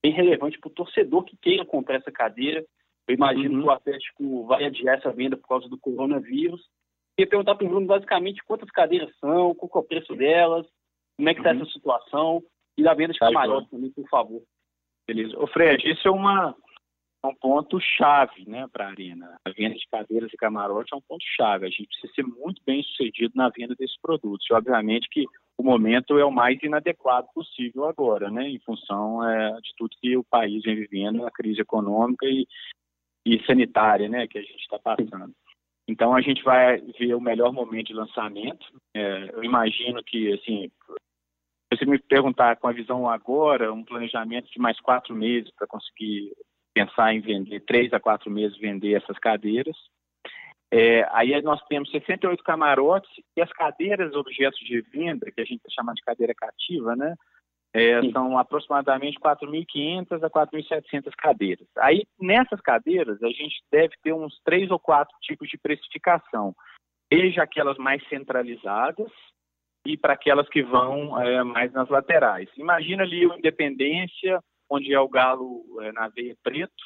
bem 0.02 0.12
relevante 0.12 0.58
para 0.58 0.68
o 0.68 0.74
torcedor 0.74 1.24
que 1.24 1.36
queira 1.36 1.64
comprar 1.64 1.96
essa 1.96 2.12
cadeira. 2.12 2.64
Eu 3.08 3.14
imagino 3.14 3.54
uhum. 3.54 3.62
que 3.62 3.68
o 3.68 3.70
Atlético 3.70 4.46
vai 4.46 4.64
adiar 4.64 4.98
essa 4.98 5.12
venda 5.12 5.36
por 5.36 5.48
causa 5.48 5.68
do 5.68 5.78
coronavírus. 5.78 6.60
Queria 7.16 7.30
perguntar 7.30 7.54
para 7.54 7.64
o 7.64 7.68
Bruno 7.68 7.86
basicamente 7.86 8.44
quantas 8.44 8.70
cadeiras 8.70 9.10
são, 9.18 9.54
qual 9.54 9.70
é 9.74 9.78
o 9.78 9.88
preço 9.88 10.14
delas, 10.14 10.66
como 11.16 11.28
é 11.28 11.34
que 11.34 11.40
está 11.40 11.52
uhum. 11.52 11.62
essa 11.62 11.70
situação 11.70 12.42
e 12.76 12.82
da 12.82 12.94
venda 12.94 13.12
de 13.12 13.18
tá 13.18 13.26
camarote 13.26 13.70
também, 13.70 13.90
por 13.90 14.08
favor. 14.08 14.42
Beleza. 15.06 15.38
Ô 15.38 15.46
Fred, 15.46 15.88
isso 15.90 16.06
é 16.06 16.10
uma, 16.10 16.54
um 17.24 17.34
ponto 17.34 17.80
chave 17.80 18.44
né, 18.46 18.66
para 18.72 18.86
a 18.86 18.90
arena. 18.90 19.38
A 19.44 19.50
venda 19.50 19.76
de 19.76 19.86
cadeiras 19.90 20.32
e 20.32 20.36
camarote 20.36 20.92
é 20.92 20.96
um 20.96 21.02
ponto 21.02 21.24
chave. 21.36 21.66
A 21.66 21.70
gente 21.70 21.86
precisa 21.86 22.12
ser 22.12 22.22
muito 22.22 22.60
bem 22.66 22.82
sucedido 22.82 23.32
na 23.34 23.48
venda 23.48 23.74
desses 23.74 23.98
produtos. 24.00 24.46
E, 24.50 24.52
obviamente 24.52 25.08
que 25.10 25.24
o 25.58 25.62
momento 25.62 26.18
é 26.18 26.24
o 26.24 26.30
mais 26.30 26.62
inadequado 26.62 27.28
possível 27.34 27.86
agora, 27.86 28.30
né, 28.30 28.48
em 28.48 28.58
função 28.60 29.26
é, 29.28 29.52
de 29.60 29.72
tudo 29.76 29.96
que 30.00 30.16
o 30.16 30.24
país 30.24 30.62
vem 30.62 30.76
vivendo, 30.76 31.26
a 31.26 31.30
crise 31.30 31.60
econômica 31.60 32.26
e, 32.26 32.46
e 33.24 33.44
sanitária 33.46 34.08
né, 34.08 34.26
que 34.26 34.38
a 34.38 34.42
gente 34.42 34.60
está 34.60 34.78
passando. 34.78 35.32
Então 35.88 36.14
a 36.14 36.20
gente 36.20 36.42
vai 36.42 36.78
ver 36.98 37.14
o 37.14 37.20
melhor 37.20 37.52
momento 37.52 37.86
de 37.86 37.94
lançamento. 37.94 38.66
É, 38.94 39.30
eu 39.32 39.44
imagino 39.44 40.02
que, 40.02 40.32
assim, 40.32 40.70
se 41.78 41.86
me 41.86 41.98
perguntar 41.98 42.56
com 42.56 42.68
a 42.68 42.72
visão 42.72 43.08
agora, 43.08 43.72
um 43.72 43.84
planejamento 43.84 44.50
de 44.50 44.58
mais 44.58 44.78
quatro 44.80 45.14
meses 45.14 45.50
para 45.56 45.66
conseguir 45.66 46.32
pensar 46.74 47.14
em 47.14 47.20
vender, 47.20 47.60
três 47.60 47.92
a 47.92 48.00
quatro 48.00 48.30
meses 48.30 48.58
vender 48.58 48.94
essas 48.94 49.18
cadeiras. 49.18 49.76
É, 50.72 51.06
aí 51.12 51.40
nós 51.42 51.62
temos 51.68 51.90
68 51.90 52.42
camarotes 52.42 53.10
e 53.36 53.40
as 53.40 53.52
cadeiras 53.52 54.14
objetos 54.14 54.58
de 54.60 54.80
venda, 54.80 55.30
que 55.30 55.40
a 55.40 55.44
gente 55.44 55.62
chama 55.70 55.94
de 55.94 56.02
cadeira 56.02 56.34
cativa, 56.34 56.96
né? 56.96 57.14
É, 57.72 58.00
são 58.10 58.38
aproximadamente 58.38 59.18
4.500 59.20 60.24
a 60.24 60.30
4.700 60.30 61.12
cadeiras. 61.16 61.68
Aí, 61.78 62.04
nessas 62.18 62.60
cadeiras, 62.62 63.22
a 63.22 63.28
gente 63.28 63.62
deve 63.70 63.94
ter 64.02 64.14
uns 64.14 64.40
três 64.44 64.70
ou 64.70 64.78
quatro 64.78 65.14
tipos 65.20 65.46
de 65.48 65.58
precificação. 65.58 66.54
Seja 67.12 67.42
aquelas 67.42 67.76
mais 67.76 68.02
centralizadas 68.08 69.10
e 69.86 69.96
para 69.96 70.14
aquelas 70.14 70.48
que 70.48 70.62
vão 70.62 71.20
é, 71.20 71.44
mais 71.44 71.70
nas 71.72 71.88
laterais. 71.88 72.48
Imagina 72.56 73.02
ali 73.02 73.26
o 73.26 73.34
Independência, 73.36 74.40
onde 74.70 74.92
é 74.94 74.98
o 74.98 75.08
galo 75.08 75.62
é, 75.82 75.92
na 75.92 76.08
veia 76.08 76.34
preto, 76.42 76.82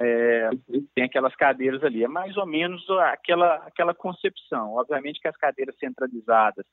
é, 0.00 0.50
tem 0.94 1.04
aquelas 1.04 1.34
cadeiras 1.34 1.82
ali. 1.82 2.04
É 2.04 2.08
mais 2.08 2.36
ou 2.36 2.46
menos 2.46 2.88
aquela, 2.90 3.54
aquela 3.56 3.94
concepção. 3.94 4.74
Obviamente 4.74 5.20
que 5.20 5.28
as 5.28 5.36
cadeiras 5.36 5.76
centralizadas 5.78 6.64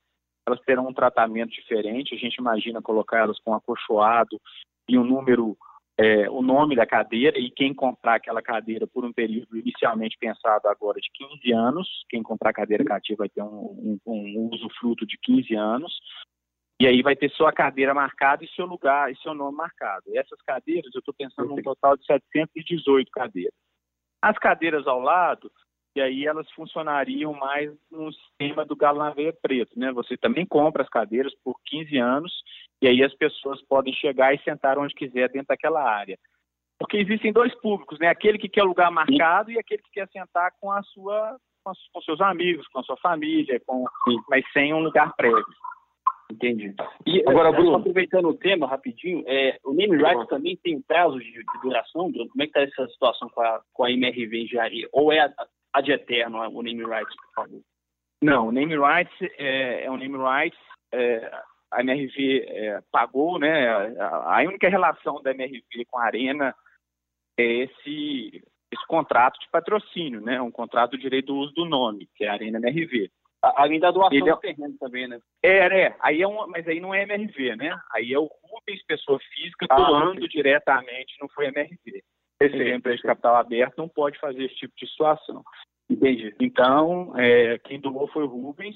elas 0.45 0.59
terão 0.61 0.87
um 0.87 0.93
tratamento 0.93 1.51
diferente. 1.51 2.13
A 2.13 2.17
gente 2.17 2.35
imagina 2.35 2.81
colocar 2.81 3.19
elas 3.19 3.39
com 3.39 3.53
acolchoado 3.53 4.39
e 4.89 4.97
um 4.97 5.03
número, 5.03 5.57
é, 5.97 6.29
o 6.29 6.41
nome 6.41 6.75
da 6.75 6.85
cadeira 6.85 7.39
e 7.39 7.49
quem 7.49 7.73
comprar 7.73 8.15
aquela 8.15 8.41
cadeira 8.41 8.85
por 8.85 9.05
um 9.05 9.13
período 9.13 9.57
inicialmente 9.57 10.17
pensado 10.19 10.67
agora 10.67 10.99
de 10.99 11.09
15 11.13 11.53
anos, 11.53 11.87
quem 12.09 12.21
comprar 12.21 12.51
cadeira 12.51 12.83
cativa 12.83 13.19
vai 13.19 13.29
ter 13.29 13.41
um, 13.41 13.99
um, 14.05 14.11
um 14.11 14.49
usufruto 14.51 15.05
de 15.05 15.17
15 15.23 15.55
anos. 15.55 15.93
E 16.83 16.85
aí 16.85 17.01
vai 17.01 17.15
ter 17.15 17.31
sua 17.31 17.53
cadeira 17.53 17.93
marcada 17.93 18.43
e 18.43 18.47
seu 18.49 18.65
lugar 18.65 19.09
e 19.09 19.15
seu 19.19 19.33
nome 19.33 19.55
marcado. 19.55 20.03
E 20.07 20.17
essas 20.17 20.41
cadeiras, 20.41 20.93
eu 20.93 20.99
estou 20.99 21.13
pensando 21.13 21.47
num 21.47 21.61
total 21.61 21.95
de 21.95 22.05
718 22.05 23.09
cadeiras. 23.09 23.53
As 24.21 24.37
cadeiras 24.37 24.85
ao 24.85 24.99
lado, 24.99 25.49
e 25.95 26.01
aí 26.01 26.27
elas 26.27 26.45
funcionariam 26.51 27.31
mais 27.35 27.71
no 27.89 28.11
sistema 28.11 28.65
do 28.65 28.75
galo 28.75 28.99
na 28.99 29.11
veia 29.11 29.31
preto, 29.31 29.79
né? 29.79 29.93
Você 29.93 30.17
também 30.17 30.45
compra 30.45 30.83
as 30.83 30.89
cadeiras 30.89 31.33
por 31.41 31.55
15 31.67 31.97
anos 31.97 32.33
e 32.81 32.87
aí 32.89 33.01
as 33.01 33.15
pessoas 33.15 33.61
podem 33.61 33.93
chegar 33.93 34.35
e 34.35 34.43
sentar 34.43 34.77
onde 34.77 34.93
quiser 34.93 35.29
dentro 35.29 35.47
daquela 35.47 35.81
área. 35.81 36.19
Porque 36.77 36.97
existem 36.97 37.31
dois 37.31 37.55
públicos, 37.61 37.97
né? 37.97 38.09
Aquele 38.09 38.37
que 38.37 38.49
quer 38.49 38.63
lugar 38.63 38.91
marcado 38.91 39.49
e 39.49 39.57
aquele 39.57 39.81
que 39.83 39.91
quer 39.91 40.09
sentar 40.09 40.51
com 40.59 40.69
a 40.69 40.83
sua 40.83 41.37
com, 41.63 41.71
com 41.93 42.01
seus 42.01 42.19
amigos, 42.19 42.67
com 42.67 42.79
a 42.79 42.83
sua 42.83 42.97
família, 42.97 43.57
com 43.65 43.85
mas 44.27 44.43
sem 44.51 44.73
um 44.73 44.79
lugar 44.79 45.15
prévio. 45.15 45.45
Entendi. 46.31 46.73
E 47.05 47.21
agora, 47.27 47.51
Bruno, 47.51 47.75
aproveitando 47.75 48.29
o 48.29 48.37
tema 48.37 48.67
rapidinho, 48.67 49.23
é, 49.27 49.57
o 49.63 49.73
name 49.73 49.97
rights 49.97 50.27
também 50.27 50.57
tem 50.57 50.81
prazos 50.81 51.23
de, 51.23 51.31
de, 51.31 51.61
duração, 51.61 52.11
Bruno? 52.11 52.29
Como 52.29 52.43
é 52.43 52.47
que 52.47 52.57
está 52.57 52.61
essa 52.61 52.91
situação 52.91 53.29
com 53.29 53.41
a, 53.41 53.61
com 53.71 53.83
a 53.83 53.91
MRV 53.91 54.47
já? 54.47 54.63
Ou 54.91 55.11
é 55.11 55.31
ad 55.73 55.91
eterno 55.91 56.39
o 56.39 56.61
name 56.61 56.83
rights, 56.83 57.15
por 57.15 57.33
favor? 57.35 57.61
Não, 58.21 58.47
o 58.47 58.51
name 58.51 58.75
rights 58.75 59.13
é, 59.37 59.85
é 59.85 59.91
um 59.91 59.97
name 59.97 60.17
rights. 60.17 60.59
É, 60.93 61.31
a 61.71 61.81
MRV 61.81 62.45
é, 62.47 62.81
pagou, 62.91 63.37
né? 63.37 63.67
A, 63.99 64.39
a 64.39 64.43
única 64.43 64.69
relação 64.69 65.21
da 65.21 65.31
MRV 65.31 65.85
com 65.89 65.97
a 65.97 66.05
Arena 66.05 66.55
é 67.37 67.43
esse, 67.43 68.43
esse 68.71 68.87
contrato 68.87 69.39
de 69.39 69.49
patrocínio, 69.49 70.21
né? 70.21 70.41
Um 70.41 70.51
contrato 70.51 70.91
de 70.91 71.01
direito 71.01 71.27
do 71.27 71.35
uso 71.35 71.53
do 71.53 71.65
nome, 71.65 72.07
que 72.15 72.23
é 72.23 72.29
a 72.29 72.33
Arena 72.33 72.59
MRV. 72.59 73.11
Além 73.43 73.77
da 73.77 73.91
doação 73.91 74.17
Ele 74.17 74.29
é... 74.29 74.33
do 74.33 74.39
terreno 74.39 74.77
também, 74.79 75.05
né? 75.05 75.19
É, 75.43 75.81
é. 75.81 75.95
Aí 75.99 76.21
é 76.21 76.27
um, 76.27 76.47
mas 76.47 76.65
aí 76.65 76.79
não 76.79 76.93
é 76.93 77.03
MRV, 77.03 77.57
né? 77.57 77.77
Aí 77.91 78.13
é 78.13 78.17
o 78.17 78.29
Rubens, 78.41 78.81
pessoa 78.85 79.19
física, 79.33 79.67
ah, 79.69 79.75
doando 79.75 80.27
diretamente, 80.29 81.17
não 81.19 81.27
foi 81.27 81.47
MRV. 81.47 82.03
Esse 82.39 82.73
empresa 82.73 82.97
de 82.97 83.03
capital 83.03 83.35
aberto 83.35 83.77
não 83.77 83.89
pode 83.89 84.17
fazer 84.19 84.45
esse 84.45 84.55
tipo 84.55 84.73
de 84.77 84.87
situação. 84.87 85.43
Entendi. 85.89 86.33
Então, 86.39 87.13
é, 87.17 87.59
quem 87.59 87.79
doou 87.79 88.07
foi 88.07 88.23
o 88.23 88.27
Rubens 88.27 88.75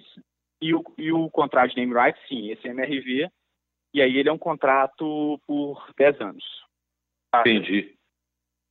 e 0.62 0.74
o, 0.74 0.84
e 0.98 1.12
o 1.14 1.30
contrato 1.30 1.70
de 1.70 1.78
name 1.78 1.94
rights, 1.94 2.22
sim, 2.28 2.52
esse 2.52 2.68
é 2.68 2.72
MRV. 2.72 3.30
E 3.94 4.02
aí 4.02 4.18
ele 4.18 4.28
é 4.28 4.34
um 4.34 4.38
contrato 4.38 5.40
por 5.48 5.92
10 5.98 6.22
anos. 6.22 6.44
Entendi. 7.36 7.96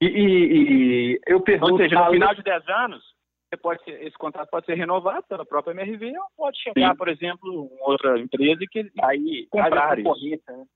E, 0.03 0.07
e, 0.07 1.13
e 1.13 1.21
eu 1.27 1.41
pergunto... 1.41 1.73
Ou 1.73 1.79
seja, 1.79 2.05
no 2.05 2.13
final 2.13 2.35
de 2.35 2.43
10 2.43 2.69
anos, 2.69 3.16
você 3.57 3.63
pode 3.63 3.85
ser, 3.85 4.03
esse 4.03 4.17
contrato 4.17 4.51
pode 4.51 4.67
ser 4.67 4.75
renovado 4.75 5.25
pela 5.29 5.45
própria 5.45 5.73
MRV 5.73 6.19
ou 6.19 6.27
pode 6.37 6.59
chegar, 6.61 6.93
sim. 6.93 6.97
por 6.97 7.09
exemplo, 7.09 7.71
outra 7.81 8.19
empresa 8.19 8.61
que 8.71 8.91
aí 9.03 9.47
comprar 9.51 9.99
isso. 9.99 10.43
Né? 10.49 10.67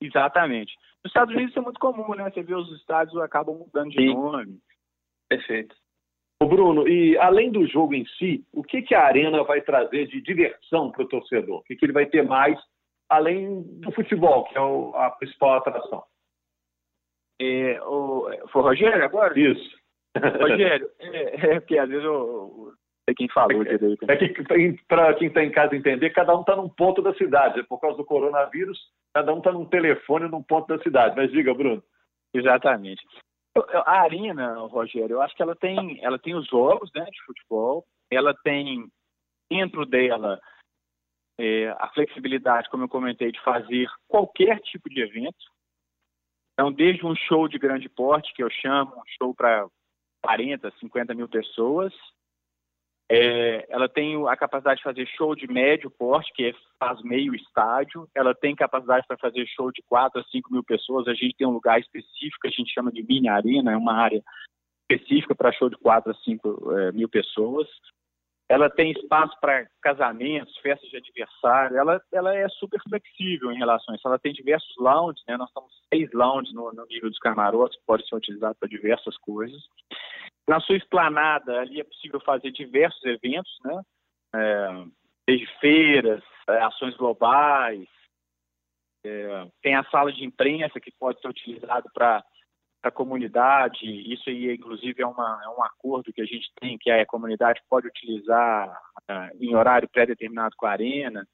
Exatamente. 0.00 0.74
Nos 1.04 1.10
Estados 1.10 1.34
Unidos 1.34 1.50
isso 1.50 1.58
é 1.58 1.62
muito 1.62 1.80
comum, 1.80 2.14
né? 2.14 2.30
Você 2.30 2.42
vê 2.42 2.54
os 2.54 2.70
estádios 2.78 3.20
acabam 3.22 3.56
mudando 3.56 3.90
de 3.90 3.98
Sim. 3.98 4.14
nome. 4.14 4.58
Perfeito. 5.28 5.74
Ô 6.42 6.46
Bruno, 6.46 6.88
e 6.88 7.16
além 7.18 7.50
do 7.50 7.66
jogo 7.66 7.94
em 7.94 8.04
si, 8.18 8.44
o 8.52 8.62
que, 8.62 8.82
que 8.82 8.94
a 8.94 9.04
Arena 9.04 9.44
vai 9.44 9.60
trazer 9.60 10.06
de 10.08 10.20
diversão 10.20 10.90
para 10.90 11.04
o 11.04 11.08
torcedor? 11.08 11.60
O 11.60 11.62
que, 11.62 11.76
que 11.76 11.86
ele 11.86 11.92
vai 11.92 12.06
ter 12.06 12.22
mais, 12.24 12.58
além 13.08 13.62
do 13.80 13.92
futebol, 13.92 14.44
que 14.44 14.58
é 14.58 14.60
o, 14.60 14.92
a 14.96 15.10
principal 15.10 15.54
atração? 15.54 16.02
É, 17.40 17.80
o, 17.82 18.28
foi 18.50 18.62
o 18.62 18.64
Rogério 18.64 19.04
agora? 19.04 19.38
Isso. 19.38 19.81
Rogério, 20.18 20.90
é, 20.98 21.54
é 21.54 21.60
porque 21.60 21.78
às 21.78 21.88
vezes 21.88 22.04
eu, 22.04 22.74
sei 23.04 23.14
quem 23.14 23.28
falou 23.28 23.62
é, 23.62 23.76
direito. 23.76 24.10
É 24.10 24.16
que, 24.16 24.84
para 24.86 25.14
quem 25.14 25.28
está 25.28 25.42
em 25.42 25.50
casa 25.50 25.76
entender, 25.76 26.10
cada 26.10 26.36
um 26.36 26.40
está 26.40 26.56
num 26.56 26.68
ponto 26.68 27.02
da 27.02 27.14
cidade. 27.14 27.62
Por 27.64 27.80
causa 27.80 27.96
do 27.96 28.04
coronavírus, 28.04 28.78
cada 29.14 29.32
um 29.32 29.38
está 29.38 29.52
num 29.52 29.64
telefone 29.64 30.28
num 30.28 30.42
ponto 30.42 30.68
da 30.68 30.82
cidade. 30.82 31.16
Mas 31.16 31.30
diga, 31.30 31.54
Bruno. 31.54 31.82
Exatamente. 32.34 33.02
A 33.84 34.00
Arena, 34.00 34.54
Rogério, 34.60 35.14
eu 35.14 35.22
acho 35.22 35.34
que 35.36 35.42
ela 35.42 35.54
tem, 35.54 36.02
ela 36.02 36.18
tem 36.18 36.34
os 36.34 36.46
jogos 36.48 36.90
né, 36.94 37.04
de 37.04 37.22
futebol, 37.24 37.84
ela 38.10 38.34
tem 38.42 38.86
dentro 39.50 39.84
dela 39.84 40.40
é, 41.38 41.68
a 41.78 41.88
flexibilidade, 41.88 42.70
como 42.70 42.84
eu 42.84 42.88
comentei, 42.88 43.30
de 43.30 43.40
fazer 43.42 43.86
qualquer 44.08 44.58
tipo 44.60 44.88
de 44.88 45.02
evento. 45.02 45.44
Então, 46.54 46.72
desde 46.72 47.04
um 47.04 47.14
show 47.14 47.46
de 47.46 47.58
grande 47.58 47.88
porte, 47.90 48.32
que 48.32 48.42
eu 48.42 48.48
chamo, 48.50 48.92
um 48.96 49.02
show 49.18 49.34
para 49.34 49.66
40, 50.22 50.72
50 50.80 51.14
mil 51.14 51.28
pessoas, 51.28 51.92
é, 53.14 53.66
ela 53.68 53.90
tem 53.90 54.16
a 54.26 54.34
capacidade 54.34 54.78
de 54.78 54.84
fazer 54.84 55.06
show 55.06 55.34
de 55.34 55.46
médio 55.46 55.90
porte, 55.90 56.32
que 56.32 56.46
é, 56.46 56.54
faz 56.78 57.02
meio 57.02 57.34
estádio. 57.34 58.08
Ela 58.14 58.34
tem 58.34 58.54
capacidade 58.54 59.06
para 59.06 59.18
fazer 59.18 59.46
show 59.48 59.70
de 59.70 59.82
4 59.82 60.18
a 60.18 60.24
5 60.24 60.50
mil 60.50 60.64
pessoas. 60.64 61.06
A 61.06 61.12
gente 61.12 61.36
tem 61.36 61.46
um 61.46 61.52
lugar 61.52 61.78
específico, 61.78 62.46
a 62.46 62.50
gente 62.50 62.72
chama 62.72 62.90
de 62.90 63.02
mini 63.02 63.28
arena, 63.28 63.72
é 63.72 63.76
uma 63.76 63.94
área 63.94 64.22
específica 64.90 65.34
para 65.34 65.52
show 65.52 65.68
de 65.68 65.76
4 65.76 66.10
a 66.10 66.14
5 66.14 66.72
é, 66.78 66.92
mil 66.92 67.08
pessoas. 67.08 67.68
Ela 68.52 68.68
tem 68.68 68.92
espaço 68.92 69.34
para 69.40 69.66
casamentos, 69.80 70.54
festas 70.58 70.90
de 70.90 70.96
aniversário. 70.98 71.74
Ela, 71.74 72.02
ela 72.12 72.36
é 72.36 72.46
super 72.50 72.78
flexível 72.82 73.50
em 73.50 73.56
relação 73.56 73.94
a 73.94 73.96
isso. 73.96 74.06
Ela 74.06 74.18
tem 74.18 74.30
diversos 74.30 74.76
lounges, 74.76 75.24
né? 75.26 75.38
Nós 75.38 75.48
estamos 75.48 75.72
seis 75.88 76.12
lounges 76.12 76.52
no, 76.52 76.70
no 76.70 76.84
nível 76.84 77.08
dos 77.08 77.18
camarotes, 77.18 77.78
que 77.78 77.86
podem 77.86 78.06
ser 78.06 78.14
utilizados 78.14 78.58
para 78.58 78.68
diversas 78.68 79.16
coisas. 79.16 79.58
Na 80.46 80.60
sua 80.60 80.76
esplanada, 80.76 81.60
ali 81.60 81.80
é 81.80 81.84
possível 81.84 82.20
fazer 82.20 82.50
diversos 82.50 83.02
eventos, 83.04 83.58
né? 83.64 83.82
É, 84.34 84.84
desde 85.26 85.46
feiras, 85.58 86.22
é, 86.46 86.58
ações 86.62 86.94
globais. 86.98 87.88
É, 89.02 89.46
tem 89.62 89.76
a 89.76 89.84
sala 89.84 90.12
de 90.12 90.26
imprensa 90.26 90.78
que 90.78 90.92
pode 91.00 91.18
ser 91.22 91.28
utilizado 91.28 91.88
para 91.94 92.22
a 92.82 92.90
comunidade. 92.90 93.84
Isso 94.12 94.28
aí, 94.28 94.52
inclusive, 94.52 95.02
é, 95.02 95.06
uma, 95.06 95.40
é 95.44 95.48
um 95.48 95.62
acordo 95.62 96.12
que 96.12 96.20
a 96.20 96.26
gente 96.26 96.50
tem, 96.60 96.76
que 96.78 96.90
a 96.90 97.06
comunidade 97.06 97.60
pode 97.68 97.86
utilizar 97.86 98.76
é, 99.08 99.30
em 99.40 99.54
horário 99.54 99.88
pré-determinado 99.88 100.54
com 100.56 100.66
a 100.66 100.72
arena. 100.72 101.26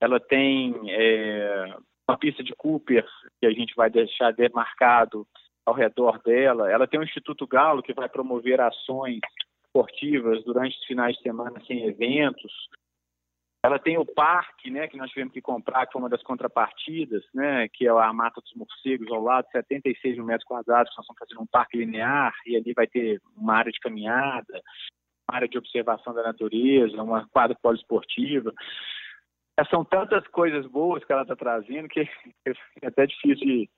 Ela 0.00 0.18
tem 0.18 0.74
é, 0.88 1.76
uma 2.08 2.18
pista 2.18 2.42
de 2.42 2.52
Cooper 2.56 3.06
que 3.40 3.46
a 3.46 3.52
gente 3.52 3.74
vai 3.76 3.88
deixar 3.88 4.32
demarcado 4.32 5.26
ao 5.64 5.74
redor 5.74 6.20
dela. 6.22 6.70
Ela 6.70 6.88
tem 6.88 6.98
o 6.98 7.04
Instituto 7.04 7.46
Galo, 7.46 7.82
que 7.82 7.94
vai 7.94 8.08
promover 8.08 8.60
ações 8.60 9.20
esportivas 9.64 10.42
durante 10.44 10.76
os 10.76 10.84
finais 10.84 11.16
de 11.16 11.22
semana 11.22 11.62
sem 11.66 11.84
eventos. 11.84 12.52
Ela 13.64 13.78
tem 13.78 13.96
o 13.96 14.04
parque, 14.04 14.70
né, 14.70 14.88
que 14.88 14.96
nós 14.96 15.08
tivemos 15.10 15.32
que 15.32 15.40
comprar, 15.40 15.86
que 15.86 15.92
foi 15.92 16.02
uma 16.02 16.08
das 16.08 16.22
contrapartidas, 16.22 17.22
né, 17.32 17.68
que 17.68 17.86
é 17.86 17.90
a 17.90 18.12
Mata 18.12 18.40
dos 18.40 18.52
Morcegos 18.54 19.08
ao 19.08 19.22
lado, 19.22 19.46
76 19.52 20.16
mil 20.16 20.26
metros 20.26 20.46
quadrados, 20.46 20.92
nós 20.96 21.04
estamos 21.04 21.18
fazendo 21.20 21.42
um 21.42 21.46
parque 21.46 21.78
linear, 21.78 22.34
e 22.44 22.56
ali 22.56 22.72
vai 22.72 22.88
ter 22.88 23.20
uma 23.36 23.54
área 23.54 23.70
de 23.70 23.78
caminhada, 23.78 24.60
uma 25.30 25.36
área 25.36 25.48
de 25.48 25.56
observação 25.56 26.12
da 26.12 26.24
natureza, 26.24 27.00
uma 27.00 27.28
quadra 27.28 27.56
poliesportiva. 27.62 28.52
São 29.70 29.84
tantas 29.84 30.26
coisas 30.28 30.66
boas 30.66 31.04
que 31.04 31.12
ela 31.12 31.22
está 31.22 31.36
trazendo 31.36 31.88
que 31.88 32.00
é 32.82 32.86
até 32.86 33.06
difícil 33.06 33.46
de, 33.46 33.70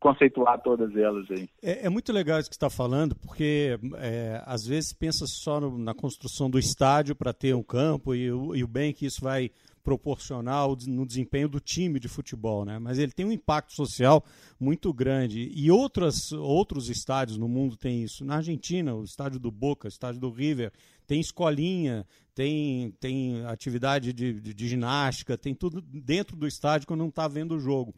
conceituar 0.00 0.60
todas 0.62 0.94
elas 0.96 1.30
aí. 1.30 1.48
É, 1.62 1.86
é 1.86 1.88
muito 1.90 2.12
legal 2.12 2.40
isso 2.40 2.48
que 2.48 2.56
está 2.56 2.70
falando, 2.70 3.14
porque 3.16 3.78
é, 3.98 4.42
às 4.46 4.66
vezes 4.66 4.92
pensa 4.92 5.26
só 5.26 5.60
no, 5.60 5.76
na 5.78 5.94
construção 5.94 6.48
do 6.50 6.58
estádio 6.58 7.14
para 7.14 7.32
ter 7.32 7.54
um 7.54 7.62
campo 7.62 8.14
e 8.14 8.32
o, 8.32 8.56
e 8.56 8.64
o 8.64 8.68
bem 8.68 8.92
que 8.92 9.06
isso 9.06 9.20
vai 9.20 9.50
proporcionar 9.82 10.68
no 10.86 11.06
desempenho 11.06 11.48
do 11.48 11.58
time 11.58 11.98
de 11.98 12.06
futebol, 12.06 12.64
né? 12.64 12.78
Mas 12.78 12.98
ele 12.98 13.12
tem 13.12 13.24
um 13.24 13.32
impacto 13.32 13.72
social 13.72 14.22
muito 14.58 14.92
grande 14.92 15.50
e 15.54 15.70
outras, 15.70 16.32
outros 16.32 16.90
estádios 16.90 17.38
no 17.38 17.48
mundo 17.48 17.76
têm 17.76 18.02
isso. 18.02 18.24
Na 18.24 18.36
Argentina, 18.36 18.94
o 18.94 19.04
estádio 19.04 19.40
do 19.40 19.50
Boca, 19.50 19.86
o 19.86 19.88
estádio 19.88 20.20
do 20.20 20.30
River, 20.30 20.70
tem 21.06 21.18
escolinha, 21.18 22.06
tem, 22.34 22.92
tem 23.00 23.44
atividade 23.46 24.12
de, 24.12 24.34
de, 24.34 24.54
de 24.54 24.68
ginástica, 24.68 25.36
tem 25.36 25.54
tudo 25.54 25.80
dentro 25.80 26.36
do 26.36 26.46
estádio 26.46 26.86
quando 26.86 27.00
não 27.00 27.08
está 27.08 27.26
vendo 27.26 27.56
o 27.56 27.60
jogo. 27.60 27.94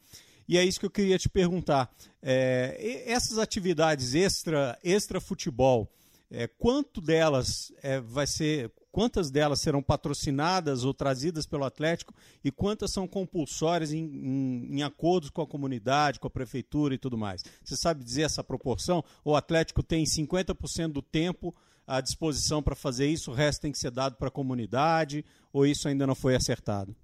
E 0.53 0.59
é 0.59 0.63
isso 0.63 0.79
que 0.79 0.85
eu 0.85 0.91
queria 0.91 1.17
te 1.17 1.31
perguntar. 1.31 1.91
É, 2.23 3.05
essas 3.07 3.39
atividades 3.39 4.15
extra, 4.15 4.79
extra 4.85 5.19
futebol, 5.19 5.89
é, 6.31 6.47
quanto 6.47 7.01
delas 7.01 7.73
é, 7.83 7.99
vai 8.01 8.27
ser, 8.27 8.71
quantas 8.91 9.31
delas 9.31 9.63
serão 9.63 9.83
patrocinadas 9.83 10.85
ou 10.85 10.93
trazidas 10.93 11.47
pelo 11.47 11.65
Atlético 11.65 12.13
e 12.45 12.53
quantas 12.53 12.93
são 12.93 13.09
compulsórias 13.09 13.95
em, 13.95 14.05
em, 14.05 14.77
em, 14.77 14.83
acordos 14.83 15.31
com 15.31 15.41
a 15.41 15.47
comunidade, 15.47 16.21
com 16.21 16.27
a 16.27 16.31
prefeitura 16.31 16.93
e 16.93 16.99
tudo 16.99 17.17
mais? 17.17 17.43
Você 17.65 17.75
sabe 17.75 18.05
dizer 18.05 18.25
essa 18.25 18.45
proporção? 18.45 19.03
O 19.25 19.35
Atlético 19.35 19.83
tem 19.83 20.05
50% 20.05 20.89
do 20.89 21.01
tempo 21.01 21.55
à 21.87 21.99
disposição 22.03 22.63
para 22.63 22.77
fazer 22.77 23.07
isso, 23.07 23.31
o 23.31 23.35
resto 23.35 23.63
tem 23.63 23.73
que 23.73 23.79
ser 23.79 23.91
dado 23.91 24.17
para 24.17 24.29
a 24.29 24.31
comunidade 24.31 25.25
ou 25.51 25.65
isso 25.65 25.89
ainda 25.89 26.07
não 26.07 26.15
foi 26.15 26.37
acertado? 26.37 26.95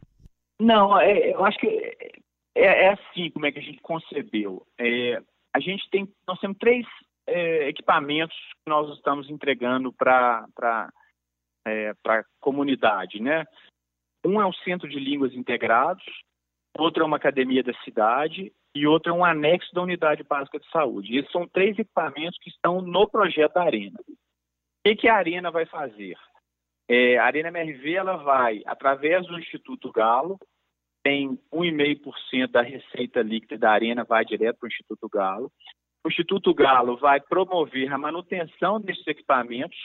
Não, 0.61 1.01
é, 1.01 1.33
eu 1.33 1.43
acho 1.47 1.59
que 1.59 2.19
é, 2.55 2.87
é, 2.87 2.89
assim 2.93 3.31
como 3.31 3.47
é 3.47 3.53
que 3.53 3.59
a 3.59 3.63
gente 3.63 3.81
concebeu. 3.81 4.67
É, 4.79 5.21
a 5.55 5.61
gente 5.61 5.89
tem, 5.91 6.09
nós 6.27 6.39
temos 6.41 6.57
três 6.59 6.87
é, 7.27 7.69
equipamentos 7.69 8.37
que 8.37 8.71
nós 8.71 8.93
estamos 8.97 9.29
entregando 9.29 9.93
para 9.93 10.47
é, 11.67 11.91
a 11.91 12.25
comunidade, 12.41 13.21
né? 13.21 13.45
Um 14.25 14.41
é 14.41 14.47
um 14.47 14.53
centro 14.53 14.89
de 14.89 14.99
línguas 14.99 15.33
integrados, 15.35 16.05
outro 16.77 17.03
é 17.03 17.07
uma 17.07 17.17
academia 17.17 17.63
da 17.63 17.73
cidade 17.85 18.53
e 18.75 18.87
outro 18.87 19.13
é 19.13 19.15
um 19.15 19.25
anexo 19.25 19.73
da 19.75 19.83
unidade 19.83 20.23
básica 20.25 20.59
de 20.59 20.69
saúde. 20.71 21.17
Esses 21.17 21.31
são 21.31 21.47
três 21.47 21.79
equipamentos 21.79 22.39
que 22.41 22.51
estão 22.51 22.81
no 22.81 23.09
projeto 23.09 23.55
da 23.55 23.63
Arena. 23.63 23.99
O 24.09 24.15
que, 24.85 24.97
que 24.97 25.09
a 25.09 25.17
Arena 25.17 25.51
vai 25.51 25.67
fazer? 25.67 26.17
É, 26.89 27.19
a 27.19 27.25
Arena 27.25 27.49
MRV 27.49 27.95
ela 27.95 28.17
vai, 28.17 28.63
através 28.67 29.27
do 29.27 29.39
Instituto 29.39 29.93
Galo, 29.93 30.39
tem 31.09 31.39
1,5% 31.51 32.51
da 32.51 32.61
receita 32.61 33.23
líquida 33.23 33.57
da 33.57 33.71
Arena 33.71 34.05
vai 34.05 34.27
direto 34.27 34.59
para 34.59 34.67
o 34.67 34.69
Instituto 34.69 35.09
Galo. 35.09 35.51
O 36.05 36.09
Instituto 36.09 36.53
Galo 36.53 36.99
vai 36.99 37.19
promover 37.19 37.91
a 37.91 37.97
manutenção 37.97 38.79
desses 38.79 39.07
equipamentos, 39.07 39.79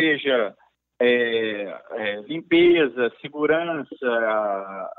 seja 0.00 0.56
é, 0.98 1.82
é, 1.90 2.20
limpeza, 2.22 3.12
segurança, 3.20 4.90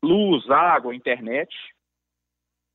luz, 0.00 0.48
água, 0.48 0.94
internet, 0.94 1.52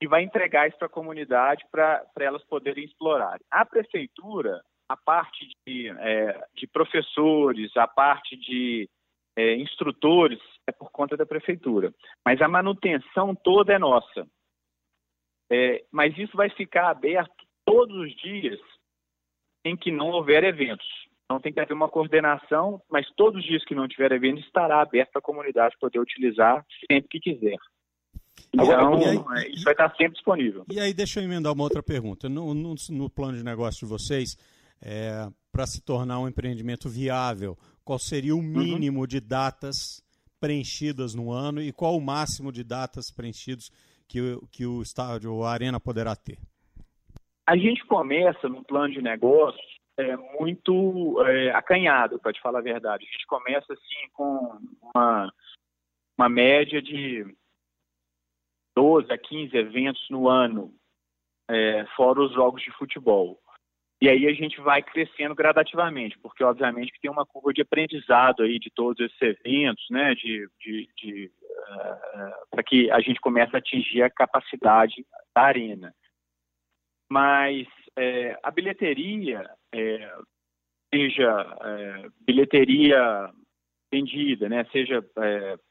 e 0.01 0.07
vai 0.07 0.23
entregar 0.23 0.67
isso 0.67 0.77
para 0.77 0.87
a 0.87 0.91
comunidade 0.91 1.63
para 1.71 2.05
elas 2.19 2.43
poderem 2.43 2.83
explorar. 2.83 3.39
A 3.49 3.65
prefeitura, 3.65 4.61
a 4.89 4.97
parte 4.97 5.47
de, 5.65 5.87
é, 5.87 6.47
de 6.53 6.67
professores, 6.67 7.71
a 7.77 7.87
parte 7.87 8.35
de 8.35 8.89
é, 9.37 9.55
instrutores, 9.55 10.41
é 10.67 10.71
por 10.71 10.91
conta 10.91 11.15
da 11.15 11.25
prefeitura. 11.25 11.93
Mas 12.25 12.41
a 12.41 12.47
manutenção 12.47 13.33
toda 13.33 13.73
é 13.73 13.79
nossa. 13.79 14.27
É, 15.49 15.83
mas 15.91 16.17
isso 16.17 16.35
vai 16.35 16.49
ficar 16.49 16.89
aberto 16.89 17.45
todos 17.65 17.95
os 17.95 18.15
dias 18.17 18.59
em 19.65 19.75
que 19.75 19.91
não 19.91 20.09
houver 20.09 20.43
eventos. 20.43 20.87
Então 21.25 21.39
tem 21.39 21.51
que 21.51 21.59
haver 21.59 21.73
uma 21.73 21.89
coordenação, 21.89 22.81
mas 22.89 23.05
todos 23.15 23.41
os 23.41 23.47
dias 23.47 23.63
que 23.65 23.75
não 23.75 23.87
tiver 23.87 24.11
evento 24.11 24.39
estará 24.39 24.81
aberto 24.81 25.11
para 25.11 25.19
a 25.19 25.23
comunidade 25.23 25.75
poder 25.79 25.99
utilizar 25.99 26.65
sempre 26.89 27.09
que 27.09 27.19
quiser. 27.19 27.57
Então, 28.53 28.93
aí, 28.93 29.43
é, 29.43 29.49
isso 29.49 29.63
vai 29.63 29.73
estar 29.73 29.89
sempre 29.95 30.13
disponível. 30.13 30.63
E 30.71 30.79
aí, 30.79 30.93
deixa 30.93 31.19
eu 31.19 31.23
emendar 31.23 31.51
uma 31.51 31.63
outra 31.63 31.83
pergunta. 31.83 32.29
No, 32.29 32.53
no, 32.53 32.75
no 32.91 33.09
plano 33.09 33.37
de 33.37 33.43
negócio 33.43 33.85
de 33.85 33.91
vocês, 33.91 34.37
é, 34.81 35.27
para 35.51 35.67
se 35.67 35.83
tornar 35.83 36.19
um 36.19 36.27
empreendimento 36.27 36.87
viável, 36.87 37.57
qual 37.83 37.99
seria 37.99 38.33
o 38.33 38.37
uhum. 38.37 38.43
mínimo 38.43 39.01
uhum. 39.01 39.07
de 39.07 39.19
datas 39.19 40.01
preenchidas 40.39 41.13
no 41.13 41.31
ano 41.31 41.61
e 41.61 41.71
qual 41.71 41.95
o 41.95 42.01
máximo 42.01 42.51
de 42.51 42.63
datas 42.63 43.11
preenchidas 43.11 43.69
que, 44.07 44.19
que 44.51 44.65
o 44.65 44.81
estádio 44.81 45.33
ou 45.33 45.43
a 45.43 45.51
arena 45.51 45.79
poderá 45.79 46.15
ter? 46.15 46.37
A 47.45 47.55
gente 47.55 47.85
começa 47.85 48.49
no 48.49 48.63
plano 48.63 48.93
de 48.93 49.01
negócios 49.01 49.77
é, 49.97 50.15
muito 50.39 51.21
é, 51.23 51.51
acanhado, 51.51 52.19
para 52.19 52.33
te 52.33 52.41
falar 52.41 52.59
a 52.59 52.63
verdade. 52.63 53.05
A 53.07 53.11
gente 53.11 53.25
começa 53.25 53.73
assim 53.73 54.09
com 54.13 54.59
uma, 54.81 55.33
uma 56.17 56.29
média 56.29 56.81
de 56.81 57.25
12 58.75 59.11
a 59.11 59.17
15 59.17 59.57
eventos 59.57 60.07
no 60.09 60.29
ano, 60.29 60.73
é, 61.49 61.85
fora 61.95 62.21
os 62.21 62.33
jogos 62.33 62.61
de 62.61 62.71
futebol. 62.71 63.39
E 63.99 64.07
aí 64.07 64.27
a 64.27 64.33
gente 64.33 64.61
vai 64.61 64.83
crescendo 64.83 65.33
gradativamente, 65.33 66.17
porque 66.19 66.43
obviamente 66.43 66.91
que 66.91 66.99
tem 66.99 67.09
uma 67.09 67.25
curva 67.25 67.51
de 67.51 67.61
aprendizado 67.61 68.43
aí 68.43 68.59
de 68.59 68.69
todos 68.69 69.03
esses 69.03 69.21
eventos, 69.21 69.83
né, 69.89 70.13
de, 70.13 70.47
de, 70.59 70.89
de 70.95 71.31
uh, 71.51 72.47
para 72.51 72.63
que 72.63 72.91
a 72.91 72.99
gente 72.99 73.19
comece 73.19 73.55
a 73.55 73.59
atingir 73.59 74.03
a 74.03 74.09
capacidade 74.09 75.03
da 75.35 75.41
arena. 75.41 75.93
Mas 77.09 77.67
é, 77.97 78.37
a 78.43 78.51
bilheteria, 78.51 79.49
é, 79.73 80.15
seja 80.93 81.57
é, 81.61 82.07
bilheteria 82.21 83.31
vendida, 83.91 84.49
né, 84.49 84.65
seja 84.65 85.03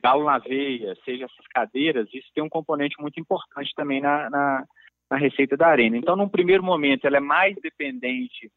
galo 0.03 0.25
na 0.25 0.39
veia, 0.39 0.97
seja 1.05 1.27
essas 1.27 1.47
cadeiras, 1.49 2.09
isso 2.13 2.29
tem 2.35 2.43
um 2.43 2.49
componente 2.49 2.97
muito 2.99 3.21
importante 3.21 3.73
também 3.77 4.01
na, 4.01 4.31
na 4.31 4.65
na 5.11 5.17
receita 5.17 5.57
da 5.57 5.69
arena. 5.69 5.97
Então, 5.97 6.17
num 6.17 6.29
primeiro 6.29 6.63
momento, 6.63 7.07
ela 7.07 7.17
é 7.17 7.21
mais 7.21 7.57
dependente 7.57 8.51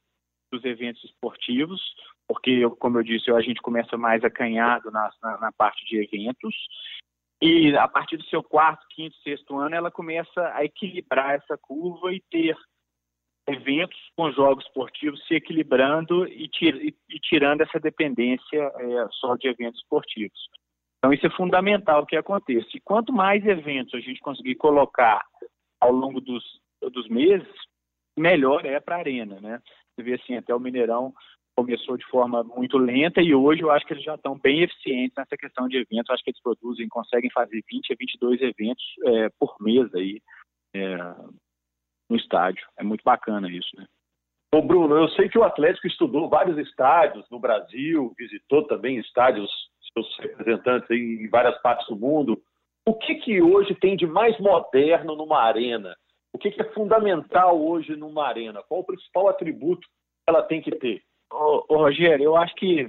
dos 0.52 0.64
eventos 0.66 1.04
esportivos, 1.04 1.82
porque, 2.28 2.68
como 2.80 2.98
eu 2.98 3.04
disse, 3.04 3.32
a 3.32 3.42
gente 3.42 3.62
começa 3.62 3.98
mais 3.98 4.24
acanhado 4.24 4.90
na, 4.92 5.10
na, 5.22 5.38
na 5.38 5.52
parte 5.52 5.86
de 5.86 5.98
eventos, 5.98 6.56
e 7.42 7.76
a 7.78 7.88
partir 7.88 8.18
do 8.18 8.26
seu 8.26 8.44
quarto, 8.44 8.86
quinto, 8.90 9.16
sexto 9.18 9.58
ano, 9.58 9.76
ela 9.76 9.90
começa 9.90 10.52
a 10.54 10.66
equilibrar 10.66 11.36
essa 11.36 11.58
curva 11.58 12.14
e 12.14 12.22
ter 12.30 12.58
eventos 13.48 13.98
com 14.16 14.32
jogos 14.32 14.66
esportivos 14.66 15.26
se 15.26 15.36
equilibrando 15.36 16.28
e, 16.28 16.48
tir 16.50 16.94
e 17.10 17.20
tirando 17.20 17.62
essa 17.62 17.80
dependência 17.80 18.60
é, 18.60 19.08
só 19.12 19.36
de 19.36 19.48
eventos 19.48 19.80
esportivos. 19.82 20.38
Então, 20.98 21.14
isso 21.14 21.26
é 21.26 21.30
fundamental 21.30 22.06
que 22.06 22.18
aconteça. 22.18 22.68
E 22.76 22.82
quanto 22.82 23.14
mais 23.14 23.46
eventos 23.46 23.94
a 23.94 24.00
gente 24.00 24.20
conseguir 24.20 24.56
colocar 24.56 25.24
ao 25.80 25.92
longo 25.92 26.20
dos, 26.22 26.44
dos 26.82 27.08
meses, 27.10 27.48
melhor 28.18 28.66
é 28.66 28.80
para 28.80 28.98
a 28.98 29.00
Arena, 29.00 29.40
né? 29.40 29.62
Você 29.96 30.04
vê 30.04 30.14
assim, 30.16 30.36
até 30.36 30.54
o 30.54 30.60
Mineirão 30.60 31.14
começou 31.56 31.98
de 31.98 32.06
forma 32.06 32.42
muito 32.44 32.78
lenta 32.78 33.22
e 33.22 33.36
hoje 33.36 33.62
eu 33.62 33.70
acho 33.70 33.86
que 33.86 33.92
eles 33.92 34.04
já 34.04 34.16
estão 34.16 34.40
bem 34.40 34.62
eficientes 34.62 35.14
nessa 35.18 35.36
questão 35.36 35.68
de 35.68 35.76
eventos. 35.76 36.08
Eu 36.08 36.14
acho 36.16 36.24
que 36.24 36.30
eles 36.30 36.42
produzem, 36.42 36.88
conseguem 36.88 37.30
fazer 37.32 37.62
20 37.70 37.92
a 37.92 37.96
22 38.00 38.42
eventos 38.42 38.86
é, 39.06 39.30
por 39.38 39.56
mês 39.60 39.94
aí 39.94 40.22
é, 40.74 40.98
no 42.10 42.16
estádio. 42.16 42.66
É 42.78 42.84
muito 42.84 43.04
bacana 43.04 43.52
isso, 43.52 43.70
né? 43.76 43.86
Ô 44.54 44.62
Bruno, 44.62 44.96
eu 44.96 45.10
sei 45.10 45.30
que 45.30 45.38
o 45.38 45.44
Atlético 45.44 45.86
estudou 45.86 46.30
vários 46.30 46.58
estádios 46.58 47.30
no 47.30 47.40
Brasil, 47.40 48.14
visitou 48.18 48.66
também 48.66 48.98
estádios, 48.98 49.52
seus 49.94 50.18
representantes 50.20 50.90
em 50.90 51.30
várias 51.30 51.62
partes 51.62 51.86
do 51.88 51.96
mundo. 51.96 52.42
O 52.86 52.94
que, 52.94 53.16
que 53.16 53.42
hoje 53.42 53.76
tem 53.76 53.96
de 53.96 54.08
mais 54.08 54.40
moderno 54.40 55.16
numa 55.16 55.42
arena? 55.42 55.96
O 56.34 56.38
que, 56.38 56.52
que 56.52 56.62
é 56.62 56.74
fundamental 56.74 57.60
hoje 57.60 57.96
numa 57.96 58.28
arena? 58.28 58.64
Qual 58.68 58.82
o 58.82 58.86
principal 58.86 59.28
atributo 59.28 59.82
que 59.82 60.30
ela 60.30 60.44
tem 60.44 60.62
que 60.62 60.72
ter? 60.72 61.02
Ô, 61.32 61.66
ô, 61.68 61.78
Rogério, 61.78 62.24
eu 62.24 62.36
acho 62.36 62.56
que 62.56 62.88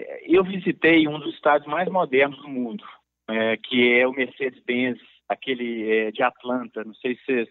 é, 0.00 0.36
eu 0.36 0.44
visitei 0.44 1.06
um 1.06 1.18
dos 1.18 1.34
estádios 1.34 1.70
mais 1.70 1.88
modernos 1.90 2.40
do 2.40 2.48
mundo, 2.48 2.84
é, 3.28 3.56
que 3.56 3.98
é 3.98 4.06
o 4.06 4.12
Mercedes-Benz, 4.12 4.98
aquele 5.28 5.90
é, 5.90 6.10
de 6.10 6.22
Atlanta. 6.22 6.84
Não 6.84 6.94
sei 6.94 7.16
se 7.16 7.24
vocês 7.24 7.48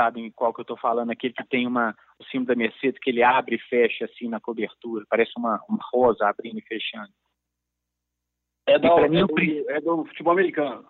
sabem 0.00 0.30
qual 0.34 0.52
que 0.52 0.60
eu 0.60 0.64
estou 0.64 0.76
falando, 0.76 1.10
aquele 1.10 1.34
que 1.34 1.46
tem 1.46 1.66
uma, 1.66 1.94
o 2.18 2.24
símbolo 2.24 2.48
da 2.48 2.56
Mercedes, 2.56 2.98
que 3.00 3.10
ele 3.10 3.22
abre 3.22 3.56
e 3.56 3.68
fecha 3.68 4.04
assim 4.04 4.28
na 4.28 4.40
cobertura, 4.40 5.04
parece 5.08 5.32
uma, 5.36 5.60
uma 5.68 5.78
rosa 5.92 6.26
abrindo 6.26 6.58
e 6.58 6.62
fechando. 6.62 7.10
É, 8.66 8.78
do, 8.78 8.86
é, 8.86 9.08
do, 9.08 9.70
é 9.70 9.80
do 9.80 10.04
futebol 10.06 10.32
americano. 10.32 10.86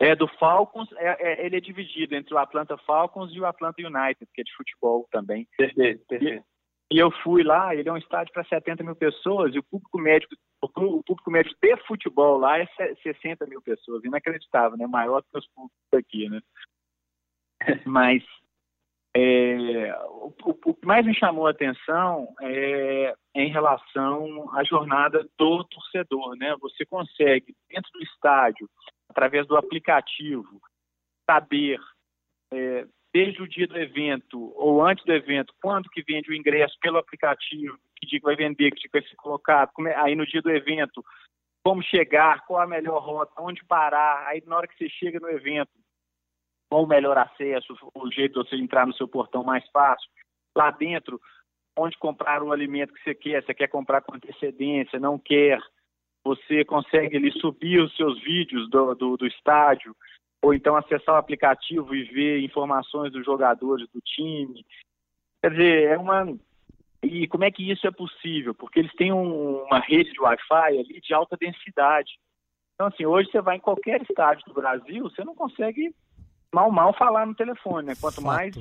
É 0.00 0.16
do 0.16 0.26
Falcons, 0.26 0.90
é, 0.96 1.16
é, 1.20 1.46
ele 1.46 1.56
é 1.56 1.60
dividido 1.60 2.16
entre 2.16 2.34
o 2.34 2.38
Atlanta 2.38 2.76
Falcons 2.78 3.32
e 3.32 3.40
o 3.40 3.46
Atlanta 3.46 3.80
United, 3.80 4.28
que 4.34 4.40
é 4.40 4.44
de 4.44 4.54
futebol 4.56 5.06
também. 5.12 5.46
Perfeito, 5.56 6.04
perfeito. 6.06 6.44
E, 6.90 6.96
e 6.96 6.98
eu 6.98 7.10
fui 7.22 7.44
lá, 7.44 7.74
ele 7.74 7.88
é 7.88 7.92
um 7.92 7.96
estádio 7.96 8.32
para 8.32 8.44
70 8.44 8.82
mil 8.82 8.96
pessoas, 8.96 9.54
e 9.54 9.58
o 9.60 9.62
público 9.62 9.98
médico, 9.98 10.34
o 10.60 10.68
público 11.02 11.30
médico 11.30 11.56
de 11.62 11.76
futebol 11.86 12.36
lá 12.36 12.58
é 12.58 12.66
60 13.02 13.46
mil 13.46 13.62
pessoas, 13.62 14.02
inacreditável, 14.04 14.76
né? 14.76 14.86
Maior 14.88 15.22
que 15.22 15.38
os 15.38 15.46
públicos 15.48 15.78
aqui, 15.94 16.28
né? 16.28 16.40
Mas 17.86 18.24
é, 19.14 19.94
o, 20.08 20.32
o, 20.64 20.74
que 20.74 20.86
mais 20.86 21.04
me 21.04 21.14
chamou 21.14 21.46
a 21.46 21.50
atenção 21.50 22.28
é, 22.40 23.14
em 23.34 23.50
relação 23.50 24.50
à 24.56 24.64
jornada 24.64 25.26
do 25.38 25.64
torcedor, 25.64 26.34
né? 26.36 26.56
Você 26.60 26.86
consegue, 26.86 27.54
dentro 27.68 27.90
do 27.92 28.02
estádio, 28.02 28.68
através 29.08 29.46
do 29.46 29.56
aplicativo, 29.56 30.60
saber 31.30 31.78
é, 32.52 32.86
desde 33.12 33.42
o 33.42 33.48
dia 33.48 33.66
do 33.66 33.78
evento 33.78 34.52
ou 34.56 34.84
antes 34.84 35.04
do 35.04 35.12
evento, 35.12 35.52
quando 35.62 35.90
que 35.90 36.02
vende 36.02 36.30
o 36.30 36.34
ingresso 36.34 36.76
pelo 36.80 36.96
aplicativo, 36.96 37.78
que 37.96 38.06
dia 38.06 38.18
que 38.18 38.24
vai 38.24 38.36
vender, 38.36 38.70
que 38.70 38.80
dia 38.80 38.90
que 38.90 38.98
vai 38.98 39.08
ser 39.08 39.16
colocado, 39.16 39.70
é, 39.86 39.94
aí 39.96 40.16
no 40.16 40.26
dia 40.26 40.40
do 40.40 40.50
evento, 40.50 41.04
como 41.62 41.82
chegar, 41.82 42.44
qual 42.46 42.62
a 42.62 42.66
melhor 42.66 43.02
rota, 43.02 43.32
onde 43.38 43.62
parar, 43.66 44.26
aí 44.26 44.42
na 44.46 44.56
hora 44.56 44.66
que 44.66 44.76
você 44.76 44.88
chega 44.88 45.20
no 45.20 45.28
evento, 45.28 45.70
com 46.72 46.84
o 46.84 46.86
melhor 46.86 47.18
acesso, 47.18 47.76
o 47.94 48.10
jeito 48.10 48.42
de 48.42 48.48
você 48.48 48.56
entrar 48.56 48.86
no 48.86 48.94
seu 48.94 49.06
portão 49.06 49.44
mais 49.44 49.62
fácil. 49.68 50.08
Lá 50.56 50.70
dentro, 50.70 51.20
onde 51.76 51.98
comprar 51.98 52.42
o 52.42 52.50
alimento 52.50 52.94
que 52.94 53.02
você 53.02 53.14
quer, 53.14 53.44
você 53.44 53.52
quer 53.52 53.68
comprar 53.68 54.00
com 54.00 54.16
antecedência, 54.16 54.98
não 54.98 55.18
quer, 55.18 55.60
você 56.24 56.64
consegue 56.64 57.18
ali 57.18 57.30
subir 57.32 57.78
os 57.78 57.94
seus 57.94 58.18
vídeos 58.22 58.70
do, 58.70 58.94
do, 58.94 59.16
do 59.18 59.26
estádio, 59.26 59.94
ou 60.42 60.54
então 60.54 60.74
acessar 60.74 61.14
o 61.14 61.18
aplicativo 61.18 61.94
e 61.94 62.04
ver 62.04 62.40
informações 62.40 63.12
dos 63.12 63.22
jogadores 63.22 63.86
do 63.90 64.00
time. 64.00 64.64
Quer 65.42 65.50
dizer, 65.50 65.82
é 65.90 65.98
uma. 65.98 66.26
E 67.02 67.28
como 67.28 67.44
é 67.44 67.50
que 67.50 67.70
isso 67.70 67.86
é 67.86 67.90
possível? 67.90 68.54
Porque 68.54 68.78
eles 68.78 68.94
têm 68.94 69.12
um, 69.12 69.62
uma 69.64 69.78
rede 69.78 70.10
de 70.10 70.20
Wi-Fi 70.22 70.78
ali 70.78 71.02
de 71.02 71.12
alta 71.12 71.36
densidade. 71.36 72.12
Então, 72.74 72.86
assim, 72.86 73.04
hoje 73.04 73.30
você 73.30 73.42
vai 73.42 73.56
em 73.56 73.60
qualquer 73.60 74.00
estádio 74.00 74.46
do 74.46 74.54
Brasil, 74.54 75.02
você 75.02 75.22
não 75.22 75.34
consegue 75.34 75.94
mal 76.52 76.70
mal 76.70 76.92
falar 76.94 77.26
no 77.26 77.34
telefone, 77.34 77.88
né? 77.88 77.94
Quanto 78.00 78.16
Fato. 78.16 78.24
mais 78.24 78.54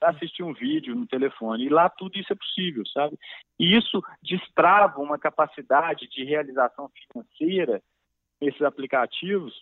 assistir 0.00 0.42
um 0.42 0.52
vídeo 0.52 0.94
no 0.94 1.06
telefone. 1.06 1.64
E 1.64 1.68
lá 1.68 1.88
tudo 1.88 2.18
isso 2.18 2.32
é 2.32 2.36
possível, 2.36 2.84
sabe? 2.86 3.18
E 3.58 3.76
isso 3.76 4.02
destrava 4.22 5.00
uma 5.00 5.18
capacidade 5.18 6.08
de 6.08 6.24
realização 6.24 6.90
financeira 6.90 7.82
nesses 8.40 8.62
aplicativos 8.62 9.54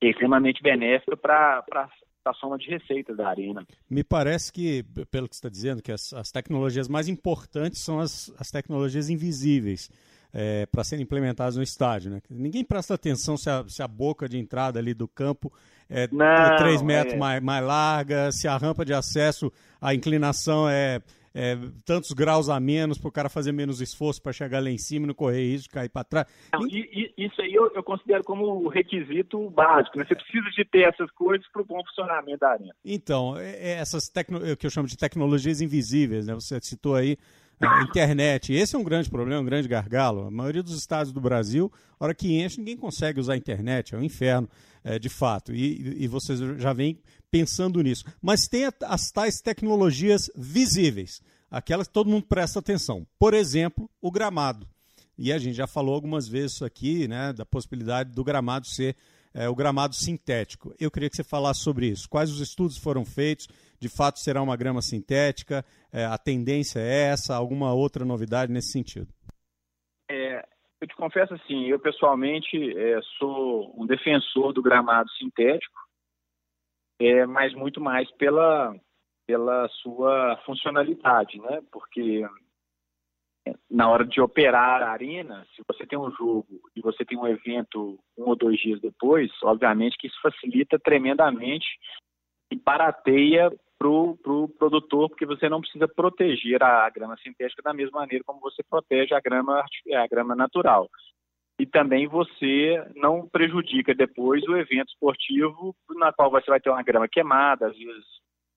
extremamente 0.00 0.62
benéfica 0.62 1.16
para 1.16 1.64
a 2.24 2.34
soma 2.34 2.56
de 2.58 2.68
receitas 2.68 3.16
da 3.16 3.28
Arena. 3.28 3.66
Me 3.90 4.04
parece 4.04 4.52
que, 4.52 4.84
pelo 5.10 5.28
que 5.28 5.34
você 5.34 5.38
está 5.38 5.48
dizendo, 5.48 5.82
que 5.82 5.90
as, 5.90 6.12
as, 6.12 6.30
tecnologias 6.30 6.88
mais 6.88 7.08
importantes 7.08 7.80
são 7.80 7.98
as, 7.98 8.32
as 8.38 8.50
tecnologias 8.50 9.10
invisíveis. 9.10 9.90
É, 10.32 10.66
para 10.66 10.84
serem 10.84 11.04
implementadas 11.04 11.56
no 11.56 11.62
estádio. 11.62 12.10
Né? 12.10 12.20
Ninguém 12.28 12.62
presta 12.62 12.94
atenção 12.94 13.36
se 13.38 13.48
a, 13.48 13.64
se 13.66 13.82
a 13.82 13.88
boca 13.88 14.28
de 14.28 14.36
entrada 14.36 14.78
ali 14.78 14.92
do 14.92 15.08
campo 15.08 15.50
é, 15.88 16.06
Não, 16.12 16.56
3 16.56 16.82
metros 16.82 17.14
é... 17.14 17.16
mais, 17.16 17.42
mais 17.42 17.64
larga, 17.64 18.30
se 18.30 18.46
a 18.46 18.56
rampa 18.56 18.84
de 18.84 18.92
acesso, 18.92 19.50
a 19.80 19.94
inclinação 19.94 20.68
é, 20.68 21.00
é 21.34 21.56
tantos 21.84 22.12
graus 22.12 22.48
a 22.50 22.60
menos 22.60 22.98
para 22.98 23.08
o 23.08 23.12
cara 23.12 23.28
fazer 23.28 23.52
menos 23.52 23.80
esforço 23.80 24.20
para 24.20 24.32
chegar 24.32 24.62
lá 24.62 24.68
em 24.68 24.76
cima 24.76 25.04
e 25.04 25.06
não 25.06 25.14
correr 25.14 25.50
risco 25.50 25.68
de 25.68 25.74
cair 25.74 25.88
para 25.88 26.04
trás. 26.04 26.26
Não, 26.52 26.66
e, 26.66 27.12
e, 27.16 27.24
isso 27.26 27.40
aí 27.40 27.54
eu, 27.54 27.72
eu, 27.74 27.82
considero 27.82 28.22
como 28.22 28.68
requisito 28.68 29.48
básico. 29.50 29.98
Né? 29.98 30.04
Você 30.06 30.14
precisa 30.14 30.50
de 30.50 30.64
ter 30.64 30.88
essas 30.88 31.10
coisas 31.12 31.46
para 31.50 31.62
o 31.62 31.64
bom 31.64 31.82
funcionamento 31.86 32.40
da 32.40 32.50
arena. 32.50 32.74
Então, 32.84 33.36
é, 33.38 33.50
é 33.50 33.70
essas 33.78 34.08
tecno, 34.08 34.40
que 34.56 34.66
eu 34.66 34.70
chamo 34.70 34.88
de 34.88 34.96
tecnologias 34.96 35.60
invisíveis, 35.60 36.26
né? 36.26 36.34
você 36.34 36.60
citou 36.60 36.94
aí 36.94 37.16
a 37.60 37.82
internet. 37.82 38.52
Esse 38.52 38.76
é 38.76 38.78
um 38.78 38.84
grande 38.84 39.10
problema, 39.10 39.40
um 39.40 39.44
grande 39.44 39.68
gargalo. 39.68 40.26
A 40.26 40.30
maioria 40.30 40.62
dos 40.62 40.76
estados 40.76 41.12
do 41.12 41.20
Brasil, 41.20 41.72
hora 41.98 42.14
que 42.14 42.40
enche, 42.40 42.58
ninguém 42.58 42.76
consegue 42.76 43.18
usar 43.18 43.34
a 43.34 43.36
internet, 43.36 43.94
é 43.94 43.98
um 43.98 44.02
inferno 44.02 44.48
é, 44.84 44.98
de 44.98 45.08
fato. 45.08 45.54
E, 45.54 46.02
e 46.02 46.06
vocês 46.06 46.38
já 46.60 46.72
vêm 46.72 46.98
pensando 47.30 47.82
nisso. 47.82 48.04
Mas 48.22 48.46
tem 48.46 48.64
as 48.82 49.10
tais 49.10 49.40
tecnologias 49.40 50.30
visíveis, 50.36 51.20
aquelas 51.50 51.86
que 51.86 51.92
todo 51.92 52.10
mundo 52.10 52.26
presta 52.26 52.58
atenção. 52.58 53.06
Por 53.18 53.34
exemplo, 53.34 53.90
o 54.00 54.10
gramado. 54.10 54.66
E 55.16 55.32
a 55.32 55.38
gente 55.38 55.56
já 55.56 55.66
falou 55.66 55.94
algumas 55.94 56.28
vezes 56.28 56.62
aqui 56.62 57.08
né, 57.08 57.32
da 57.32 57.44
possibilidade 57.44 58.12
do 58.12 58.22
gramado 58.22 58.68
ser 58.68 58.94
é, 59.34 59.48
o 59.48 59.54
gramado 59.54 59.94
sintético. 59.94 60.72
Eu 60.78 60.90
queria 60.90 61.10
que 61.10 61.16
você 61.16 61.24
falasse 61.24 61.60
sobre 61.60 61.88
isso. 61.88 62.08
Quais 62.08 62.30
os 62.30 62.40
estudos 62.40 62.76
foram 62.76 63.04
feitos? 63.04 63.48
De 63.80 63.88
fato, 63.88 64.18
será 64.18 64.42
uma 64.42 64.56
grama 64.56 64.82
sintética? 64.82 65.64
É, 65.92 66.04
a 66.04 66.18
tendência 66.18 66.80
é 66.80 67.10
essa? 67.10 67.34
Alguma 67.34 67.72
outra 67.72 68.04
novidade 68.04 68.52
nesse 68.52 68.72
sentido? 68.72 69.08
É, 70.10 70.44
eu 70.80 70.86
te 70.86 70.94
confesso 70.96 71.34
assim, 71.34 71.66
eu 71.66 71.78
pessoalmente 71.78 72.56
é, 72.76 73.00
sou 73.18 73.74
um 73.80 73.86
defensor 73.86 74.52
do 74.52 74.62
gramado 74.62 75.10
sintético, 75.12 75.78
é, 77.00 77.26
mas 77.26 77.54
muito 77.54 77.80
mais 77.80 78.10
pela, 78.12 78.74
pela 79.26 79.68
sua 79.82 80.40
funcionalidade, 80.44 81.38
né? 81.40 81.60
Porque 81.70 82.24
é, 83.46 83.54
na 83.70 83.88
hora 83.88 84.04
de 84.04 84.20
operar 84.20 84.82
a 84.82 84.90
arena, 84.90 85.46
se 85.54 85.62
você 85.66 85.86
tem 85.86 85.98
um 85.98 86.10
jogo 86.12 86.60
e 86.74 86.80
você 86.80 87.04
tem 87.04 87.18
um 87.18 87.26
evento 87.26 87.98
um 88.16 88.28
ou 88.28 88.36
dois 88.36 88.58
dias 88.58 88.80
depois, 88.80 89.30
obviamente 89.42 89.96
que 89.98 90.06
isso 90.06 90.20
facilita 90.20 90.78
tremendamente 90.78 91.66
e 92.50 92.56
barateia 92.56 93.50
para 93.78 93.88
o 93.88 94.16
pro 94.16 94.48
produtor, 94.48 95.08
porque 95.08 95.24
você 95.24 95.48
não 95.48 95.60
precisa 95.60 95.86
proteger 95.86 96.62
a 96.62 96.90
grama 96.90 97.16
sintética 97.18 97.62
da 97.62 97.72
mesma 97.72 98.00
maneira 98.00 98.24
como 98.24 98.40
você 98.40 98.62
protege 98.62 99.14
a 99.14 99.20
grama, 99.20 99.64
a 99.94 100.06
grama 100.08 100.34
natural. 100.34 100.90
E 101.60 101.66
também 101.66 102.06
você 102.06 102.84
não 102.94 103.28
prejudica 103.28 103.94
depois 103.94 104.42
o 104.44 104.56
evento 104.56 104.90
esportivo, 104.90 105.74
na 105.96 106.12
qual 106.12 106.30
você 106.30 106.50
vai 106.50 106.60
ter 106.60 106.70
uma 106.70 106.82
grama 106.82 107.08
queimada, 107.08 107.68
às 107.68 107.76
vezes 107.76 108.04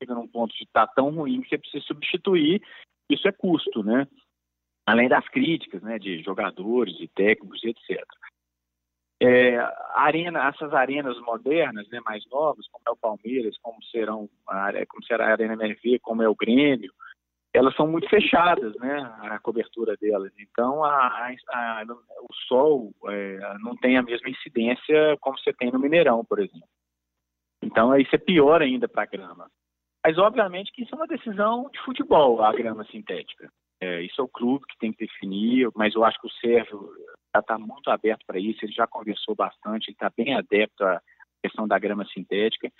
chega 0.01 0.15
num 0.15 0.27
ponto 0.27 0.55
de 0.55 0.63
estar 0.63 0.87
tá 0.87 0.93
tão 0.95 1.11
ruim 1.11 1.41
que 1.41 1.49
você 1.49 1.57
precisa 1.57 1.83
substituir. 1.85 2.61
Isso 3.09 3.27
é 3.27 3.31
custo, 3.31 3.83
né? 3.83 4.07
Além 4.85 5.07
das 5.07 5.27
críticas, 5.29 5.81
né, 5.81 5.99
de 5.99 6.21
jogadores, 6.23 6.97
de 6.97 7.07
técnicos, 7.07 7.63
etc. 7.63 8.03
É, 9.23 9.55
arena, 9.93 10.47
essas 10.47 10.73
arenas 10.73 11.15
modernas, 11.19 11.87
né, 11.89 11.99
mais 12.03 12.25
novas, 12.31 12.67
como 12.69 12.83
é 12.87 12.89
o 12.89 12.97
Palmeiras, 12.97 13.55
como 13.61 13.77
serão 13.83 14.27
a, 14.47 14.71
como 14.87 15.03
será 15.05 15.27
a 15.27 15.31
Arena 15.33 15.53
MRV, 15.53 15.99
como 15.99 16.23
é 16.23 16.27
o 16.27 16.33
Grêmio, 16.33 16.91
elas 17.53 17.75
são 17.75 17.85
muito 17.85 18.09
fechadas, 18.09 18.73
né, 18.77 18.97
a 19.21 19.37
cobertura 19.37 19.95
delas. 19.97 20.31
Então, 20.39 20.83
a, 20.83 21.29
a, 21.49 21.83
o 21.87 22.33
sol 22.47 22.91
é, 23.09 23.37
não 23.59 23.75
tem 23.75 23.95
a 23.95 24.01
mesma 24.01 24.27
incidência 24.27 25.15
como 25.19 25.37
você 25.37 25.53
tem 25.53 25.71
no 25.71 25.77
Mineirão, 25.77 26.25
por 26.25 26.39
exemplo. 26.39 26.67
Então, 27.61 27.95
isso 27.97 28.15
é 28.15 28.17
pior 28.17 28.61
ainda 28.63 28.87
para 28.87 29.03
a 29.03 29.05
grama. 29.05 29.51
Mas, 30.03 30.17
obviamente, 30.17 30.71
que 30.71 30.81
isso 30.81 30.95
é 30.95 30.97
uma 30.97 31.05
decisão 31.05 31.69
de 31.71 31.79
futebol, 31.81 32.41
a 32.41 32.51
grama 32.53 32.83
sintética. 32.85 33.51
É, 33.81 34.01
isso 34.03 34.21
é 34.21 34.23
o 34.23 34.29
clube 34.29 34.65
que 34.67 34.77
tem 34.77 34.93
que 34.93 35.05
definir, 35.05 35.67
mas 35.75 35.95
eu 35.95 36.03
acho 36.03 36.19
que 36.21 36.27
o 36.27 36.31
Sérgio 36.33 36.93
está 37.35 37.57
muito 37.57 37.89
aberto 37.89 38.23
para 38.27 38.39
isso, 38.39 38.63
ele 38.63 38.71
já 38.71 38.85
conversou 38.85 39.33
bastante, 39.33 39.87
ele 39.87 39.95
está 39.95 40.11
bem 40.15 40.35
adepto 40.35 40.83
à 40.83 41.01
questão 41.43 41.67
da 41.67 41.79
grama 41.79 42.05
sintética. 42.13 42.71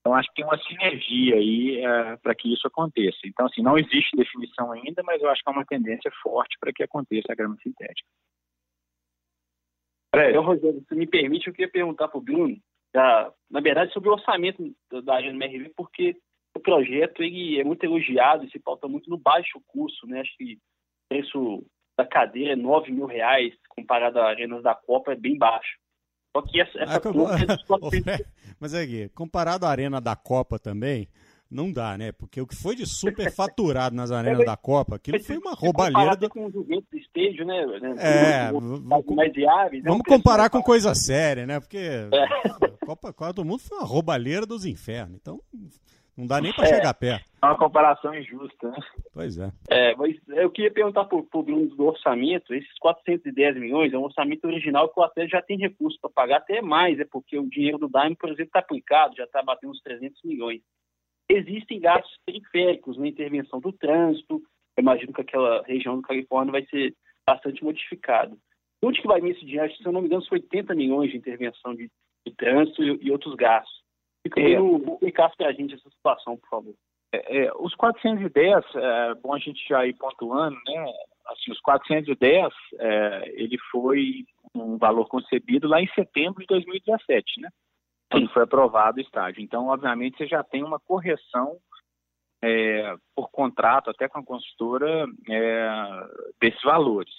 Então, 0.00 0.14
acho 0.14 0.28
que 0.28 0.36
tem 0.36 0.44
uma 0.44 0.58
sinergia 0.62 1.34
aí 1.34 1.84
é, 1.84 2.16
para 2.16 2.34
que 2.34 2.50
isso 2.52 2.66
aconteça. 2.66 3.18
Então, 3.24 3.44
assim, 3.46 3.60
não 3.60 3.76
existe 3.76 4.16
definição 4.16 4.72
ainda, 4.72 5.02
mas 5.02 5.20
eu 5.20 5.28
acho 5.28 5.42
que 5.42 5.50
é 5.50 5.52
uma 5.52 5.66
tendência 5.66 6.10
forte 6.22 6.56
para 6.58 6.72
que 6.72 6.82
aconteça 6.82 7.32
a 7.32 7.34
grama 7.34 7.56
sintética. 7.62 8.08
É, 10.14 10.30
então, 10.30 10.42
Rogério, 10.42 10.82
se 10.88 10.94
me 10.94 11.06
permite, 11.06 11.48
eu 11.48 11.52
queria 11.52 11.70
perguntar 11.70 12.08
para 12.08 12.18
o 12.18 12.22
Bruno, 12.22 12.56
na 12.94 13.60
verdade, 13.60 13.92
sobre 13.92 14.08
o 14.08 14.12
orçamento 14.12 14.74
da 15.04 15.16
Agenda 15.16 15.44
MRV, 15.44 15.74
porque 15.76 16.16
o 16.56 16.60
projeto 16.60 17.22
ele 17.22 17.60
é 17.60 17.64
muito 17.64 17.84
elogiado 17.84 18.44
e 18.44 18.50
se 18.50 18.58
pauta 18.58 18.88
muito 18.88 19.08
no 19.10 19.18
baixo 19.18 19.60
custo, 19.66 20.06
né? 20.06 20.20
Acho 20.20 20.36
que 20.36 20.54
o 20.54 20.58
preço 21.08 21.66
da 21.96 22.06
cadeira 22.06 22.52
é 22.52 22.56
9 22.56 22.92
mil 22.92 23.06
reais, 23.06 23.54
comparado 23.68 24.18
a 24.18 24.28
arenas 24.28 24.62
da 24.62 24.74
Copa, 24.74 25.12
é 25.12 25.16
bem 25.16 25.36
baixo. 25.36 25.78
Só 26.36 26.42
que 26.42 26.60
essa, 26.60 26.78
essa 26.78 26.96
ah, 26.96 27.00
Mas 28.60 28.74
é 28.74 28.86
que, 28.86 29.08
comparado 29.10 29.64
à 29.64 29.70
arena 29.70 30.00
da 30.00 30.14
Copa 30.14 30.58
também, 30.58 31.08
não 31.50 31.72
dá, 31.72 31.96
né? 31.96 32.12
Porque 32.12 32.40
o 32.40 32.46
que 32.46 32.54
foi 32.54 32.76
de 32.76 32.86
super 32.86 33.32
faturado 33.32 33.96
nas 33.96 34.10
arenas 34.12 34.44
da 34.44 34.56
Copa, 34.56 34.96
aquilo 34.96 35.18
foi 35.22 35.38
uma 35.38 35.52
roubalheira. 35.52 36.16
Do... 36.16 36.28
com 36.28 36.46
o 36.46 36.50
Juventus 36.50 37.00
Stage, 37.06 37.44
né? 37.44 37.64
É, 37.98 38.52
vamos, 38.52 39.32
diário, 39.32 39.82
vamos 39.82 40.02
comparar 40.06 40.50
com 40.50 40.62
coisa 40.62 40.94
séria, 40.94 41.46
né? 41.46 41.58
Porque 41.58 41.78
é. 41.78 42.08
a 42.12 42.86
Copa, 42.86 43.12
Copa 43.12 43.32
do 43.32 43.44
Mundo 43.44 43.60
foi 43.60 43.78
uma 43.78 43.86
roubalheira 43.86 44.44
dos 44.44 44.66
infernos. 44.66 45.18
Então, 45.20 45.40
não 46.16 46.26
dá 46.26 46.40
nem 46.40 46.52
para 46.52 46.64
é, 46.64 46.68
chegar 46.68 46.94
perto. 46.94 47.24
É 47.42 47.46
uma 47.46 47.58
comparação 47.58 48.14
injusta, 48.14 48.70
né? 48.70 48.78
Pois 49.12 49.38
é. 49.38 49.52
é 49.68 49.94
mas 49.96 50.16
eu 50.28 50.50
queria 50.50 50.70
perguntar 50.70 51.04
para 51.04 51.18
o 51.18 51.42
Bruno 51.42 51.66
do 51.66 51.84
orçamento, 51.84 52.54
esses 52.54 52.78
410 52.78 53.56
milhões 53.56 53.92
é 53.92 53.98
um 53.98 54.04
orçamento 54.04 54.46
original 54.46 54.88
que 54.88 54.98
o 54.98 55.02
Atlético 55.02 55.36
já 55.36 55.42
tem 55.42 55.58
recurso 55.58 55.98
para 56.00 56.10
pagar 56.10 56.36
até 56.38 56.62
mais, 56.62 56.98
é 56.98 57.04
porque 57.04 57.38
o 57.38 57.48
dinheiro 57.48 57.78
do 57.78 57.88
Daime, 57.88 58.16
por 58.16 58.30
exemplo, 58.30 58.46
está 58.46 58.60
aplicado, 58.60 59.16
já 59.16 59.24
está 59.24 59.42
batendo 59.42 59.70
uns 59.70 59.82
300 59.82 60.22
milhões. 60.24 60.62
Existem 61.28 61.80
gastos 61.80 62.16
periféricos 62.24 62.96
na 62.96 63.08
intervenção 63.08 63.60
do 63.60 63.72
trânsito, 63.72 64.42
eu 64.76 64.82
imagino 64.82 65.12
que 65.12 65.20
aquela 65.20 65.62
região 65.62 65.96
do 65.96 66.02
Califórnia 66.02 66.52
vai 66.52 66.64
ser 66.66 66.94
bastante 67.26 67.64
modificada. 67.64 68.36
Onde 68.82 69.00
que 69.00 69.08
vai 69.08 69.20
vir 69.20 69.32
esse 69.32 69.44
dinheiro? 69.44 69.74
Se 69.74 69.84
eu 69.84 69.92
não 69.92 70.00
me 70.00 70.06
engano, 70.06 70.22
são 70.22 70.36
80 70.36 70.74
milhões 70.74 71.10
de 71.10 71.16
intervenção 71.16 71.74
de, 71.74 71.90
de 72.26 72.34
trânsito 72.36 72.82
e, 72.82 73.06
e 73.06 73.10
outros 73.10 73.34
gastos. 73.34 73.75
Fica 74.28 74.40
explicasse 75.06 75.36
para 75.36 75.48
a 75.48 75.52
gente 75.52 75.74
essa 75.74 75.88
situação, 75.90 76.36
por 76.36 76.48
favor. 76.48 76.74
É, 77.12 77.44
é, 77.44 77.52
os 77.58 77.74
410, 77.74 78.64
é 78.74 79.14
bom 79.14 79.34
a 79.34 79.38
gente 79.38 79.66
já 79.68 79.86
ir 79.86 79.94
pontuando, 79.94 80.56
né? 80.66 80.92
Assim, 81.26 81.50
os 81.50 81.60
410, 81.60 82.52
é, 82.78 83.32
ele 83.34 83.58
foi 83.70 84.24
um 84.54 84.76
valor 84.76 85.06
concebido 85.08 85.68
lá 85.68 85.80
em 85.80 85.88
setembro 85.88 86.40
de 86.40 86.46
2017, 86.46 87.40
né? 87.40 87.48
Quando 88.10 88.32
foi 88.32 88.42
aprovado 88.42 88.98
o 88.98 89.00
estádio. 89.00 89.42
Então, 89.42 89.66
obviamente, 89.68 90.16
você 90.16 90.26
já 90.26 90.42
tem 90.42 90.62
uma 90.62 90.78
correção 90.78 91.58
é, 92.42 92.94
por 93.14 93.30
contrato, 93.30 93.90
até 93.90 94.08
com 94.08 94.18
a 94.18 94.24
consultora, 94.24 95.06
é, 95.28 95.68
desses 96.40 96.62
valores. 96.62 97.14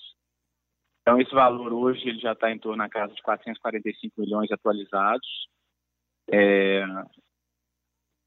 Então, 1.02 1.20
esse 1.20 1.34
valor 1.34 1.72
hoje 1.74 2.08
ele 2.08 2.20
já 2.20 2.34
está 2.34 2.52
em 2.52 2.60
torno 2.60 2.84
da 2.84 2.90
casa 2.90 3.14
de 3.14 3.22
445 3.22 4.20
milhões 4.20 4.52
atualizados. 4.52 5.48
É, 6.30 6.84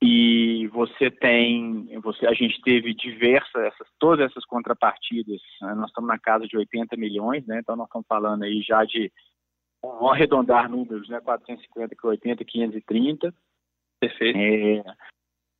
e 0.02 0.66
você 0.68 1.10
tem, 1.10 1.86
você, 2.00 2.26
a 2.26 2.32
gente 2.32 2.60
teve 2.62 2.94
diversas, 2.94 3.62
essas, 3.64 3.86
todas 3.98 4.30
essas 4.30 4.44
contrapartidas, 4.46 5.40
né? 5.60 5.74
nós 5.74 5.88
estamos 5.88 6.08
na 6.08 6.18
casa 6.18 6.46
de 6.46 6.56
80 6.56 6.96
milhões, 6.96 7.46
né? 7.46 7.58
então 7.58 7.76
nós 7.76 7.86
estamos 7.86 8.06
falando 8.06 8.44
aí 8.44 8.62
já 8.62 8.82
de, 8.84 9.12
vamos 9.82 10.10
arredondar 10.10 10.70
números, 10.70 11.08
né? 11.08 11.20
450, 11.20 11.96
80, 12.02 12.44
530. 12.44 13.34
Perfeito. 14.00 14.38
É, 14.38 14.94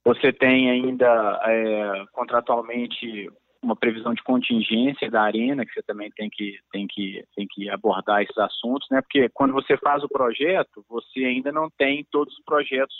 você 0.05 0.33
tem 0.33 0.70
ainda 0.70 1.40
é, 1.44 2.07
contratualmente 2.12 3.31
uma 3.62 3.77
previsão 3.77 4.14
de 4.14 4.23
contingência 4.23 5.11
da 5.11 5.23
arena 5.23 5.66
que 5.66 5.73
você 5.73 5.83
também 5.83 6.11
tem 6.11 6.31
que 6.31 6.59
tem 6.73 6.87
que 6.87 7.25
tem 7.35 7.46
que 7.49 7.68
abordar 7.68 8.23
esses 8.23 8.38
assuntos, 8.38 8.88
né? 8.90 9.01
Porque 9.03 9.29
quando 9.31 9.53
você 9.53 9.77
faz 9.77 10.03
o 10.03 10.09
projeto, 10.09 10.85
você 10.88 11.25
ainda 11.25 11.53
não 11.53 11.68
tem 11.70 12.05
todos 12.11 12.33
os 12.35 12.44
projetos 12.44 12.96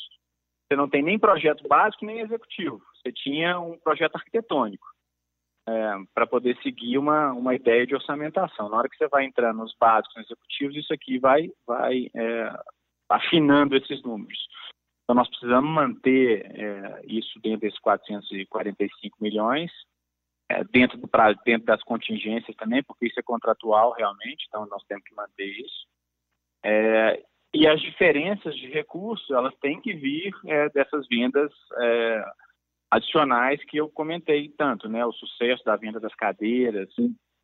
você 0.71 0.77
não 0.77 0.89
tem 0.89 1.03
nem 1.03 1.19
projeto 1.19 1.67
básico 1.67 2.07
nem 2.07 2.21
executivo. 2.21 2.81
Você 2.95 3.11
tinha 3.13 3.59
um 3.59 3.77
projeto 3.79 4.15
arquitetônico 4.15 4.87
é, 5.69 5.95
para 6.15 6.29
poder 6.29 6.57
seguir 6.63 6.97
uma, 6.97 7.33
uma 7.33 7.57
ideia 7.57 7.85
de 7.85 7.95
orçamentação. 7.95 8.69
Na 8.69 8.77
hora 8.77 8.89
que 8.89 8.97
você 8.97 9.09
vai 9.09 9.25
entrando 9.25 9.59
nos 9.59 9.75
básicos, 9.79 10.15
nos 10.17 10.27
executivos, 10.27 10.77
isso 10.77 10.93
aqui 10.93 11.19
vai, 11.19 11.51
vai 11.67 12.09
é, 12.15 12.53
afinando 13.09 13.77
esses 13.77 14.01
números. 14.05 14.39
Então, 15.03 15.17
nós 15.17 15.29
precisamos 15.29 15.69
manter 15.69 16.47
é, 16.55 17.01
isso 17.05 17.41
dentro 17.41 17.63
desses 17.63 17.81
445 17.81 19.17
milhões, 19.21 19.73
é, 20.51 20.65
dentro, 20.65 20.99
do 20.99 21.07
prazo, 21.07 21.39
dentro 21.45 21.65
das 21.65 21.83
contingências 21.85 22.57
também, 22.57 22.83
porque 22.83 23.07
isso 23.07 23.21
é 23.21 23.23
contratual 23.23 23.93
realmente, 23.93 24.45
então 24.49 24.67
nós 24.67 24.83
temos 24.85 25.05
que 25.05 25.15
manter 25.15 25.47
isso. 25.47 25.87
É, 26.65 27.23
e 27.55 27.67
as 27.69 27.81
diferenças 27.81 28.57
de 28.57 28.67
recursos, 28.69 29.31
elas 29.31 29.55
têm 29.61 29.81
que 29.81 29.95
vir 29.95 30.35
é, 30.47 30.69
dessas 30.71 31.07
vendas 31.07 31.53
é, 31.79 32.25
adicionais 32.91 33.63
que 33.65 33.77
eu 33.77 33.89
comentei 33.89 34.49
tanto, 34.49 34.89
né? 34.89 35.07
O 35.07 35.13
sucesso 35.13 35.65
da 35.65 35.77
venda 35.77 36.01
das 36.01 36.15
cadeiras, 36.17 36.89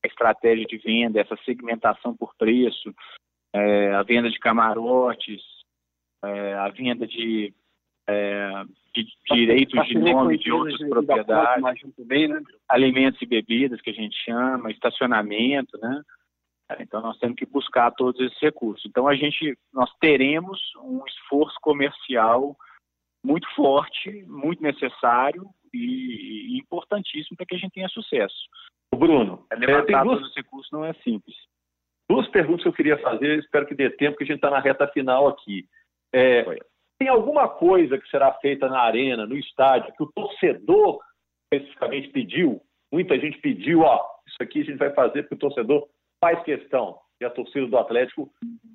a 0.04 0.06
estratégia 0.08 0.66
de 0.66 0.78
venda, 0.78 1.20
essa 1.20 1.36
segmentação 1.44 2.16
por 2.16 2.34
preço, 2.36 2.92
é, 3.54 3.94
a 3.94 4.02
venda 4.02 4.28
de 4.28 4.38
camarotes, 4.38 5.42
é, 6.24 6.54
a 6.54 6.68
venda 6.68 7.06
de, 7.06 7.54
é, 8.08 8.64
de 8.94 9.06
direitos 9.30 9.86
de 9.86 9.98
nome 9.98 10.38
de 10.38 10.50
outras 10.52 10.78
propriedades, 10.88 11.82
bem, 11.98 12.28
né? 12.28 12.40
alimentos 12.68 13.20
e 13.20 13.26
bebidas 13.26 13.80
que 13.80 13.90
a 13.90 13.94
gente 13.94 14.16
chama, 14.24 14.70
estacionamento, 14.70 15.76
né? 15.78 16.02
Então 16.80 17.00
nós 17.00 17.18
temos 17.18 17.36
que 17.36 17.46
buscar 17.46 17.92
todos 17.92 18.20
esses 18.20 18.38
recursos. 18.40 18.84
Então 18.86 19.06
a 19.06 19.14
gente, 19.14 19.56
nós 19.72 19.90
teremos 20.00 20.60
um 20.82 21.04
esforço 21.06 21.56
comercial 21.60 22.56
muito 23.24 23.48
forte, 23.54 24.24
muito 24.26 24.62
necessário 24.62 25.48
e, 25.72 26.54
e 26.54 26.58
importantíssimo 26.58 27.36
para 27.36 27.46
que 27.46 27.54
a 27.54 27.58
gente 27.58 27.72
tenha 27.72 27.88
sucesso. 27.88 28.36
Bruno, 28.94 29.46
é, 29.50 29.56
levantar 29.56 30.04
duas, 30.04 30.18
todos 30.18 30.30
os 30.30 30.36
recursos 30.36 30.72
não 30.72 30.84
é 30.84 30.92
simples. 30.94 31.36
Duas 32.08 32.28
perguntas 32.28 32.62
que 32.62 32.68
eu 32.68 32.72
queria 32.72 32.98
fazer, 32.98 33.38
espero 33.38 33.66
que 33.66 33.74
dê 33.74 33.90
tempo, 33.90 34.16
que 34.16 34.24
a 34.24 34.26
gente 34.26 34.36
está 34.36 34.50
na 34.50 34.60
reta 34.60 34.86
final 34.88 35.28
aqui. 35.28 35.68
É, 36.12 36.44
tem 36.98 37.08
alguma 37.08 37.48
coisa 37.48 37.98
que 37.98 38.08
será 38.08 38.32
feita 38.34 38.68
na 38.68 38.80
arena, 38.80 39.26
no 39.26 39.36
estádio, 39.36 39.92
que 39.92 40.02
o 40.02 40.12
torcedor 40.12 41.00
especificamente 41.52 42.08
pediu? 42.08 42.60
Muita 42.92 43.18
gente 43.18 43.38
pediu, 43.38 43.80
ó, 43.80 44.04
isso 44.26 44.36
aqui 44.40 44.60
a 44.60 44.64
gente 44.64 44.78
vai 44.78 44.92
fazer 44.92 45.22
porque 45.22 45.34
o 45.34 45.38
torcedor 45.38 45.88
faz 46.20 46.42
questão. 46.42 46.98
E 47.20 47.24
a 47.24 47.30
torcida 47.30 47.66
do 47.66 47.78
Atlético, 47.78 48.30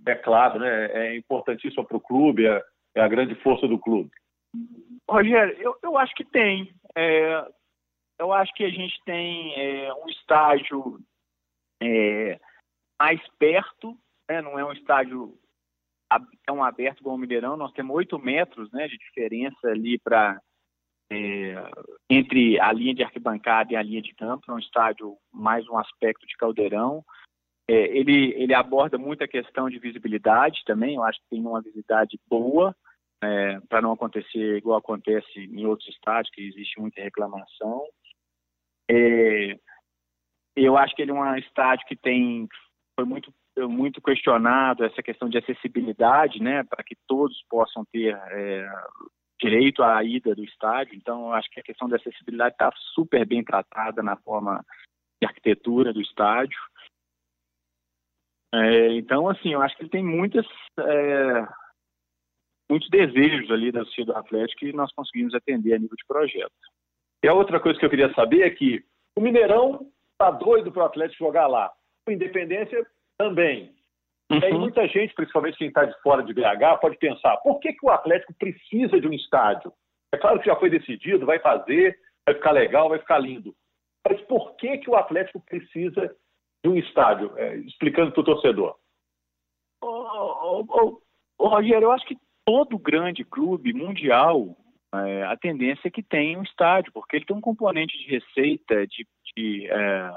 é 0.07 0.15
claro, 0.15 0.59
né, 0.59 0.85
é 0.91 1.15
importantíssima 1.15 1.85
para 1.85 1.97
o 1.97 2.01
clube, 2.01 2.47
é, 2.47 2.61
é, 2.95 3.01
a 3.01 3.07
grande 3.07 3.35
força 3.35 3.67
do 3.67 3.79
clube. 3.79 4.09
Rogério, 5.09 5.55
eu, 5.59 5.75
eu 5.83 5.97
acho 5.97 6.13
que 6.15 6.25
tem. 6.25 6.73
É, 6.95 7.45
eu 8.19 8.33
acho 8.33 8.53
que 8.53 8.63
a 8.63 8.69
gente 8.69 8.99
tem 9.05 9.53
é, 9.55 9.93
um 9.93 10.07
estádio 10.09 10.99
é, 11.81 12.39
mais 12.99 13.21
perto, 13.39 13.97
né, 14.29 14.41
não 14.41 14.57
é 14.57 14.65
um 14.65 14.73
estádio 14.73 15.37
tão 16.45 16.63
aberto 16.63 17.03
como 17.03 17.15
o 17.15 17.17
Mineirão, 17.17 17.55
nós 17.55 17.71
temos 17.73 17.95
oito 17.95 18.19
metros 18.19 18.71
né, 18.71 18.87
de 18.87 18.97
diferença 18.97 19.67
ali 19.67 19.99
para 19.99 20.39
é, 21.11 21.55
entre 22.09 22.59
a 22.59 22.71
linha 22.71 22.93
de 22.93 23.03
arquibancada 23.03 23.73
e 23.73 23.75
a 23.75 23.83
linha 23.83 24.01
de 24.01 24.13
campo, 24.15 24.49
é 24.49 24.53
um 24.53 24.59
estádio 24.59 25.17
mais 25.31 25.67
um 25.67 25.77
aspecto 25.77 26.25
de 26.25 26.35
caldeirão. 26.37 27.03
É, 27.69 27.97
ele, 27.97 28.33
ele 28.35 28.53
aborda 28.53 28.97
muito 28.97 29.23
a 29.23 29.27
questão 29.27 29.69
de 29.69 29.77
visibilidade 29.77 30.61
também, 30.65 30.95
eu 30.95 31.03
acho 31.03 31.19
que 31.19 31.29
tem 31.29 31.41
uma 31.41 31.61
visibilidade 31.61 32.19
boa, 32.29 32.75
é, 33.23 33.59
para 33.69 33.81
não 33.81 33.91
acontecer 33.91 34.57
igual 34.57 34.79
acontece 34.79 35.39
em 35.39 35.65
outros 35.65 35.87
estádios, 35.89 36.33
que 36.33 36.41
existe 36.41 36.79
muita 36.79 37.01
reclamação. 37.01 37.85
É, 38.89 39.59
eu 40.55 40.77
acho 40.77 40.95
que 40.95 41.01
ele 41.01 41.11
é 41.11 41.13
um 41.13 41.35
estádio 41.35 41.85
que 41.87 41.95
tem 41.95 42.47
foi 42.95 43.05
muito 43.05 43.33
muito 43.67 44.01
questionado 44.01 44.83
essa 44.83 45.01
questão 45.01 45.29
de 45.29 45.37
acessibilidade, 45.37 46.41
né, 46.41 46.63
para 46.63 46.83
que 46.83 46.95
todos 47.07 47.43
possam 47.49 47.83
ter 47.91 48.15
é, 48.15 48.69
direito 49.39 49.83
à 49.83 50.03
ida 50.03 50.35
do 50.35 50.43
estádio. 50.43 50.95
Então, 50.95 51.33
acho 51.33 51.49
que 51.49 51.59
a 51.59 51.63
questão 51.63 51.89
da 51.89 51.97
acessibilidade 51.97 52.53
está 52.53 52.71
super 52.93 53.25
bem 53.25 53.43
tratada 53.43 54.03
na 54.03 54.15
forma 54.17 54.63
de 55.21 55.27
arquitetura 55.27 55.91
do 55.91 56.01
estádio. 56.01 56.59
É, 58.53 58.93
então, 58.93 59.29
assim, 59.29 59.53
eu 59.53 59.61
acho 59.61 59.75
que 59.75 59.83
ele 59.83 59.89
tem 59.89 60.03
muitas, 60.03 60.45
é, 60.77 61.47
muitos 62.69 62.89
desejos 62.89 63.49
ali 63.49 63.71
da 63.71 63.83
torcida 63.83 64.13
do 64.13 64.17
Atlético 64.17 64.59
que 64.59 64.73
nós 64.73 64.91
conseguimos 64.93 65.33
atender 65.33 65.73
a 65.73 65.79
nível 65.79 65.95
de 65.95 66.05
projeto. 66.05 66.51
E 67.23 67.27
a 67.27 67.33
outra 67.33 67.59
coisa 67.59 67.79
que 67.79 67.85
eu 67.85 67.89
queria 67.89 68.13
saber 68.13 68.41
é 68.41 68.49
que 68.49 68.83
o 69.15 69.21
Mineirão 69.21 69.91
está 70.11 70.31
doido 70.31 70.71
para 70.71 70.83
o 70.83 70.85
Atlético 70.85 71.25
jogar 71.25 71.47
lá. 71.47 71.71
O 72.07 72.11
Independência 72.11 72.85
também. 73.21 73.71
Uhum. 74.31 74.39
E 74.39 74.45
aí 74.45 74.53
muita 74.53 74.87
gente, 74.87 75.13
principalmente 75.13 75.57
quem 75.57 75.67
está 75.67 75.85
de 75.85 75.99
fora 76.01 76.23
de 76.23 76.33
BH, 76.33 76.79
pode 76.81 76.97
pensar, 76.97 77.37
por 77.37 77.59
que, 77.59 77.73
que 77.73 77.85
o 77.85 77.89
Atlético 77.89 78.33
precisa 78.33 78.99
de 78.99 79.07
um 79.07 79.13
estádio? 79.13 79.71
É 80.13 80.17
claro 80.17 80.39
que 80.39 80.47
já 80.47 80.55
foi 80.55 80.69
decidido, 80.69 81.25
vai 81.25 81.39
fazer, 81.39 81.97
vai 82.25 82.35
ficar 82.35 82.51
legal, 82.51 82.89
vai 82.89 82.99
ficar 82.99 83.19
lindo. 83.19 83.53
Mas 84.07 84.19
por 84.21 84.55
que, 84.55 84.79
que 84.79 84.89
o 84.89 84.95
Atlético 84.95 85.39
precisa 85.41 86.15
de 86.63 86.69
um 86.69 86.75
estádio, 86.75 87.37
é, 87.37 87.57
explicando 87.57 88.11
para 88.11 88.21
o 88.21 88.25
torcedor? 88.25 88.75
Ô, 89.83 90.65
ô, 90.67 91.01
ô, 91.37 91.47
Rogério, 91.47 91.85
eu 91.85 91.91
acho 91.91 92.05
que 92.05 92.17
todo 92.45 92.77
grande 92.79 93.23
clube 93.23 93.73
mundial, 93.73 94.55
é, 94.93 95.23
a 95.23 95.37
tendência 95.37 95.87
é 95.87 95.91
que 95.91 96.03
tenha 96.03 96.39
um 96.39 96.43
estádio, 96.43 96.91
porque 96.91 97.17
ele 97.17 97.25
tem 97.25 97.35
um 97.35 97.41
componente 97.41 97.97
de 97.97 98.09
receita, 98.09 98.85
de, 98.87 99.07
de 99.35 99.67
é, 99.69 100.11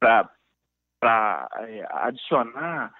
para 0.00 0.30
é, 1.60 1.86
adicionar 1.90 2.92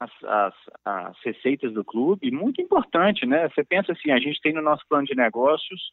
as, 0.00 0.10
as, 0.24 0.54
as, 0.84 1.18
receitas 1.24 1.72
do 1.72 1.84
clube, 1.84 2.30
muito 2.30 2.60
importante, 2.60 3.26
né? 3.26 3.48
Você 3.48 3.64
pensa 3.64 3.92
assim, 3.92 4.10
a 4.10 4.18
gente 4.18 4.40
tem 4.40 4.52
no 4.52 4.62
nosso 4.62 4.84
plano 4.88 5.06
de 5.06 5.14
negócios 5.14 5.90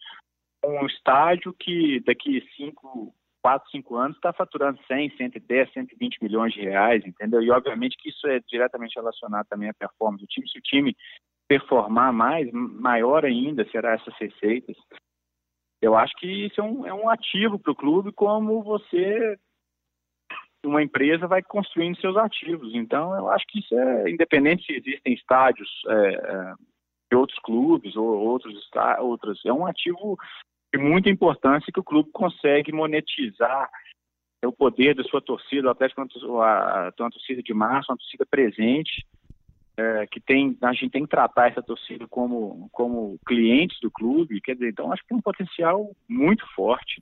um 0.63 0.86
estádio 0.86 1.54
que 1.54 2.00
daqui 2.02 2.48
cinco 2.56 3.13
4, 3.46 3.70
5 3.70 3.96
anos 3.96 4.18
está 4.18 4.34
faturando 4.34 4.80
100, 4.88 5.18
110, 5.18 5.72
120 5.72 6.18
milhões 6.20 6.52
de 6.52 6.62
reais, 6.62 7.06
entendeu? 7.06 7.44
E 7.44 7.52
obviamente 7.52 7.96
que 7.96 8.10
isso 8.10 8.26
é 8.26 8.39
diretamente 8.39 8.96
relacionado 8.96 9.46
também 9.46 9.70
à 9.70 9.74
performance 9.76 10.26
do 10.26 10.28
time. 10.28 10.50
Se 10.50 10.58
o 10.58 10.62
time 10.63 10.98
performar 11.48 12.12
mais, 12.12 12.52
maior 12.52 13.24
ainda 13.24 13.63
será 13.70 13.94
essas 13.94 14.15
receitas. 14.15 14.76
Eu 15.80 15.96
acho 15.96 16.15
que 16.15 16.48
isso 16.48 16.60
é 16.60 16.63
um, 16.63 16.88
é 16.88 16.94
um 16.96 17.08
ativo 17.08 17.60
para 17.60 17.72
o 17.72 17.76
clube, 17.76 18.12
como 18.12 18.63
você, 18.63 19.38
uma 20.67 20.84
empresa, 20.84 21.28
vai 21.28 21.41
construindo 21.41 21.99
seus 21.99 22.17
ativos. 22.17 22.73
Então, 22.73 23.15
eu 23.15 23.30
acho 23.30 23.45
que 23.47 23.60
isso 23.60 23.78
é 23.78 24.10
independente 24.10 24.65
se 24.65 24.73
existem 24.73 25.13
estádios 25.13 25.69
é, 25.88 26.13
é 26.13 26.54
de 27.12 27.15
outros 27.15 27.38
clubes 27.39 27.95
ou 27.95 28.06
outros, 28.06 28.67
outros, 28.99 29.45
é 29.45 29.54
um 29.54 29.67
ativo 29.67 30.17
de 30.73 30.82
muita 30.82 31.10
importância 31.10 31.71
que 31.71 31.80
o 31.80 31.84
clube 31.84 32.10
consegue 32.12 32.71
monetizar 32.71 33.69
o 34.43 34.51
poder 34.51 34.95
da 34.95 35.04
sua 35.04 35.21
torcida, 35.21 35.67
o 35.67 35.71
Atlético 35.71 36.08
tem 36.08 36.19
uma 36.30 36.91
torcida 37.12 37.41
de 37.41 37.54
março, 37.54 37.91
uma 37.91 37.97
torcida 37.97 38.25
presente, 38.25 39.06
é, 39.78 40.08
que 40.08 40.21
tem, 40.21 40.58
a 40.62 40.71
gente 40.71 40.91
tem 40.91 41.04
que 41.04 41.10
tratar 41.10 41.49
essa 41.49 41.62
torcida 41.62 42.08
como, 42.08 42.69
como 42.71 43.19
clientes 43.25 43.78
do 43.82 43.91
clube, 43.91 44.41
quer 44.41 44.54
dizer, 44.54 44.69
então 44.69 44.91
acho 44.91 45.01
que 45.01 45.10
tem 45.10 45.17
um 45.17 45.21
potencial 45.21 45.91
muito 46.08 46.45
forte. 46.56 47.01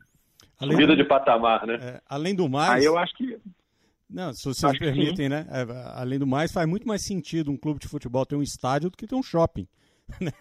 Além 0.63 0.78
Subida 0.78 0.95
do, 0.95 1.04
de 1.04 1.08
patamar, 1.08 1.67
né? 1.67 1.78
É, 1.82 2.02
além 2.08 2.34
do 2.34 2.49
mais... 2.49 2.82
Aí 2.82 2.86
eu 2.86 2.97
acho 2.97 3.13
que... 3.15 3.38
Não, 4.10 4.32
se 4.32 4.45
vocês 4.45 4.73
me 4.73 4.80
permitem, 4.80 5.28
né? 5.28 5.45
É, 5.49 5.99
além 5.99 6.19
do 6.19 6.28
mais, 6.28 6.52
faz 6.52 6.67
muito 6.67 6.88
mais 6.88 7.04
sentido 7.04 7.52
um 7.52 7.58
clube 7.58 7.80
de 7.80 7.88
futebol 7.88 8.26
ter 8.26 8.36
um 8.36 8.43
estádio 8.43 8.89
do 8.89 8.97
que 8.97 9.08
ter 9.08 9.15
um 9.15 9.23
shopping. 9.23 9.67
Né? 10.21 10.32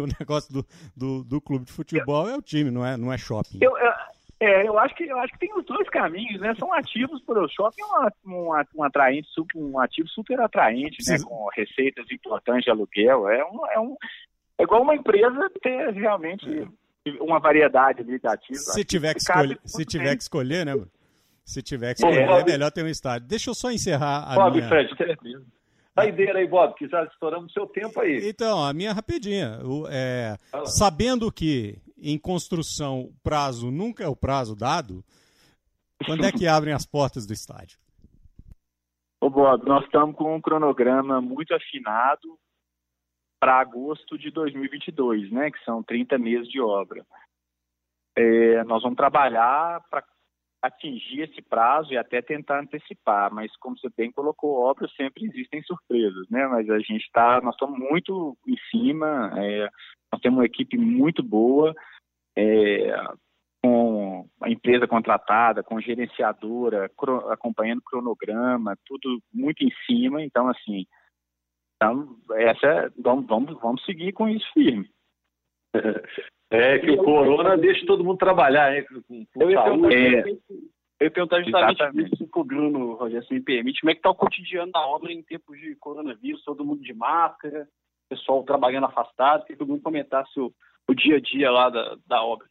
o 0.00 0.06
negócio 0.18 0.52
do, 0.52 0.66
do, 0.96 1.22
do, 1.22 1.40
clube 1.40 1.66
de 1.66 1.72
futebol 1.72 2.28
é 2.28 2.34
o 2.34 2.42
time, 2.42 2.70
não 2.70 2.84
é, 2.84 2.96
não 2.96 3.12
é 3.12 3.18
shopping. 3.18 3.58
Eu, 3.60 3.76
eu, 3.76 3.92
é, 4.40 4.66
eu 4.66 4.78
acho 4.78 4.94
que 4.94 5.04
eu 5.04 5.18
acho 5.18 5.32
que 5.34 5.40
tem 5.40 5.54
os 5.54 5.64
dois 5.66 5.88
caminhos, 5.90 6.40
né? 6.40 6.54
São 6.58 6.72
ativos 6.72 7.22
para 7.22 7.44
o 7.44 7.48
shopping, 7.48 7.82
é 7.82 7.84
um, 7.84 8.48
um, 8.50 8.64
um 8.76 8.82
atraente, 8.82 9.28
um 9.54 9.78
ativo 9.78 10.08
super 10.08 10.40
atraiente, 10.40 10.96
né? 11.06 11.18
Com 11.22 11.48
receitas 11.54 12.10
importantes 12.10 12.64
de 12.64 12.70
aluguel. 12.70 13.28
É 13.28 13.44
um, 13.44 13.66
é 13.66 13.78
um 13.78 13.96
É 14.58 14.62
igual 14.62 14.82
uma 14.82 14.94
empresa 14.94 15.50
ter 15.62 15.92
realmente 15.92 16.66
uma 17.20 17.38
variedade 17.38 18.04
de 18.04 18.26
ativos. 18.26 18.64
Se 18.72 18.84
tiver 18.84 19.14
que, 19.14 19.20
escolher, 19.20 19.58
se 19.64 19.84
tiver 19.84 20.16
que 20.16 20.22
escolher, 20.22 20.66
né, 20.66 20.72
Bruno? 20.72 20.90
Se 21.44 21.62
tiver 21.62 21.94
que 21.94 22.00
escolher, 22.00 22.28
é, 22.28 22.40
é 22.40 22.44
melhor 22.44 22.70
ter 22.70 22.84
um 22.84 22.88
estádio. 22.88 23.26
Deixa 23.26 23.50
eu 23.50 23.54
só 23.54 23.70
encerrar 23.70 24.24
a 24.30 24.34
Bob, 24.34 24.56
minha... 24.56 24.68
Fred, 24.68 24.90
saideira 25.94 26.38
aí, 26.38 26.46
Bob, 26.46 26.74
que 26.74 26.86
já 26.86 27.04
estouramos 27.04 27.52
seu 27.52 27.66
tempo 27.66 28.00
aí. 28.00 28.28
Então, 28.28 28.62
a 28.62 28.72
minha 28.72 28.92
rapidinha. 28.92 29.58
O, 29.64 29.86
é, 29.88 30.36
sabendo 30.66 31.32
que 31.32 31.78
em 31.98 32.18
construção 32.18 33.00
o 33.00 33.14
prazo 33.22 33.70
nunca 33.70 34.04
é 34.04 34.08
o 34.08 34.16
prazo 34.16 34.54
dado, 34.54 35.04
quando 36.06 36.24
é 36.24 36.32
que 36.32 36.46
abrem 36.48 36.74
as 36.74 36.86
portas 36.86 37.26
do 37.26 37.32
estádio? 37.32 37.78
Ô 39.20 39.28
Bob, 39.28 39.66
nós 39.66 39.84
estamos 39.84 40.16
com 40.16 40.34
um 40.34 40.40
cronograma 40.40 41.20
muito 41.20 41.52
afinado 41.54 42.38
para 43.40 43.58
agosto 43.58 44.18
de 44.18 44.30
2022, 44.30 45.32
né, 45.32 45.50
que 45.50 45.64
são 45.64 45.82
30 45.82 46.18
meses 46.18 46.48
de 46.48 46.60
obra. 46.60 47.04
É, 48.16 48.62
nós 48.64 48.82
vamos 48.82 48.96
trabalhar 48.96 49.82
para 49.90 50.04
atingir 50.62 51.22
esse 51.22 51.40
prazo 51.40 51.92
e 51.92 51.96
até 51.96 52.20
tentar 52.20 52.60
antecipar, 52.60 53.32
mas 53.32 53.50
como 53.56 53.78
você 53.78 53.88
bem 53.96 54.12
colocou, 54.12 54.62
obra 54.62 54.86
sempre 54.94 55.24
existem 55.24 55.62
surpresas, 55.62 56.28
né? 56.28 56.46
Mas 56.48 56.68
a 56.68 56.78
gente 56.80 57.04
está, 57.04 57.40
nós 57.40 57.54
estamos 57.54 57.78
muito 57.78 58.36
em 58.46 58.56
cima, 58.70 59.32
é, 59.36 59.70
nós 60.12 60.20
temos 60.20 60.38
uma 60.38 60.44
equipe 60.44 60.76
muito 60.76 61.22
boa, 61.22 61.74
é, 62.36 62.92
com 63.62 64.28
a 64.40 64.50
empresa 64.50 64.86
contratada, 64.86 65.62
com 65.62 65.80
gerenciadora, 65.80 66.90
acompanhando 67.30 67.78
o 67.78 67.84
cronograma, 67.84 68.76
tudo 68.84 69.22
muito 69.32 69.64
em 69.64 69.70
cima, 69.86 70.22
então 70.22 70.48
assim, 70.48 70.86
então, 71.80 72.14
essa, 72.32 72.92
vamos, 72.98 73.26
vamos, 73.26 73.58
vamos 73.58 73.84
seguir 73.86 74.12
com 74.12 74.28
isso 74.28 74.46
firme. 74.52 74.88
É 76.52 76.80
que 76.80 76.90
o 76.90 77.04
corona 77.04 77.56
deixa 77.56 77.86
todo 77.86 78.02
mundo 78.02 78.18
trabalhar, 78.18 78.76
hein? 78.76 78.84
Com, 79.06 79.24
com 79.24 79.40
eu, 79.40 79.52
ia 79.52 79.62
saúde. 79.62 79.94
É, 79.94 80.20
eu 80.28 81.04
ia 81.04 81.10
perguntar 81.12 81.44
justamente 81.44 82.12
isso 82.12 82.26
pro 82.26 82.42
Bruno, 82.42 82.94
Rogério, 82.94 83.24
se 83.24 83.32
me 83.32 83.40
permite. 83.40 83.80
Como 83.80 83.90
é 83.92 83.94
que 83.94 84.00
está 84.00 84.10
o 84.10 84.16
cotidiano 84.16 84.72
da 84.72 84.84
obra 84.84 85.12
em 85.12 85.22
tempos 85.22 85.56
de 85.60 85.76
coronavírus? 85.76 86.42
Todo 86.42 86.64
mundo 86.64 86.82
de 86.82 86.92
máscara, 86.92 87.68
pessoal 88.08 88.42
trabalhando 88.42 88.86
afastado. 88.86 89.42
Queria 89.42 89.58
que 89.58 89.62
o 89.62 89.66
Bruno 89.66 89.80
comentasse 89.80 90.40
o, 90.40 90.52
o 90.88 90.92
dia 90.92 91.18
a 91.18 91.20
dia 91.20 91.52
lá 91.52 91.70
da, 91.70 91.96
da 92.04 92.20
obra. 92.24 92.48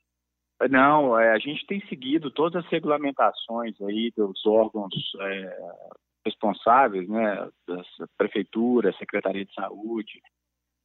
Não, 0.69 1.19
é, 1.19 1.33
a 1.33 1.37
gente 1.37 1.65
tem 1.67 1.85
seguido 1.87 2.31
todas 2.31 2.63
as 2.63 2.71
regulamentações 2.71 3.75
aí 3.81 4.13
dos 4.15 4.45
órgãos 4.45 4.93
é, 5.19 5.59
responsáveis, 6.25 7.07
né, 7.07 7.49
das 7.67 7.87
prefeituras, 8.17 8.97
Secretaria 8.97 9.45
de 9.45 9.53
Saúde, 9.53 10.21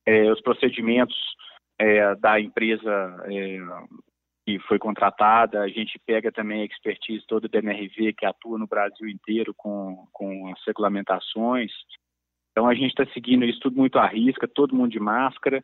é, 0.07 0.31
os 0.31 0.41
procedimentos 0.41 1.17
é, 1.79 2.15
da 2.17 2.41
empresa 2.41 3.25
é, 3.27 3.59
que 4.47 4.59
foi 4.61 4.79
contratada, 4.79 5.63
a 5.63 5.69
gente 5.69 5.99
pega 6.07 6.31
também 6.31 6.63
a 6.63 6.67
expertise 6.67 7.25
toda 7.27 7.49
da 7.49 7.59
MRV, 7.59 8.13
que 8.13 8.27
atua 8.27 8.59
no 8.59 8.67
Brasil 8.67 9.09
inteiro 9.09 9.55
com, 9.57 10.07
com 10.13 10.53
as 10.53 10.61
regulamentações. 10.67 11.73
Então 12.53 12.69
a 12.69 12.75
gente 12.75 12.91
está 12.91 13.07
seguindo 13.13 13.45
isso 13.45 13.59
tudo 13.61 13.77
muito 13.77 13.99
à 13.99 14.07
risca, 14.07 14.47
todo 14.47 14.77
mundo 14.77 14.93
de 14.93 15.01
máscara, 15.01 15.63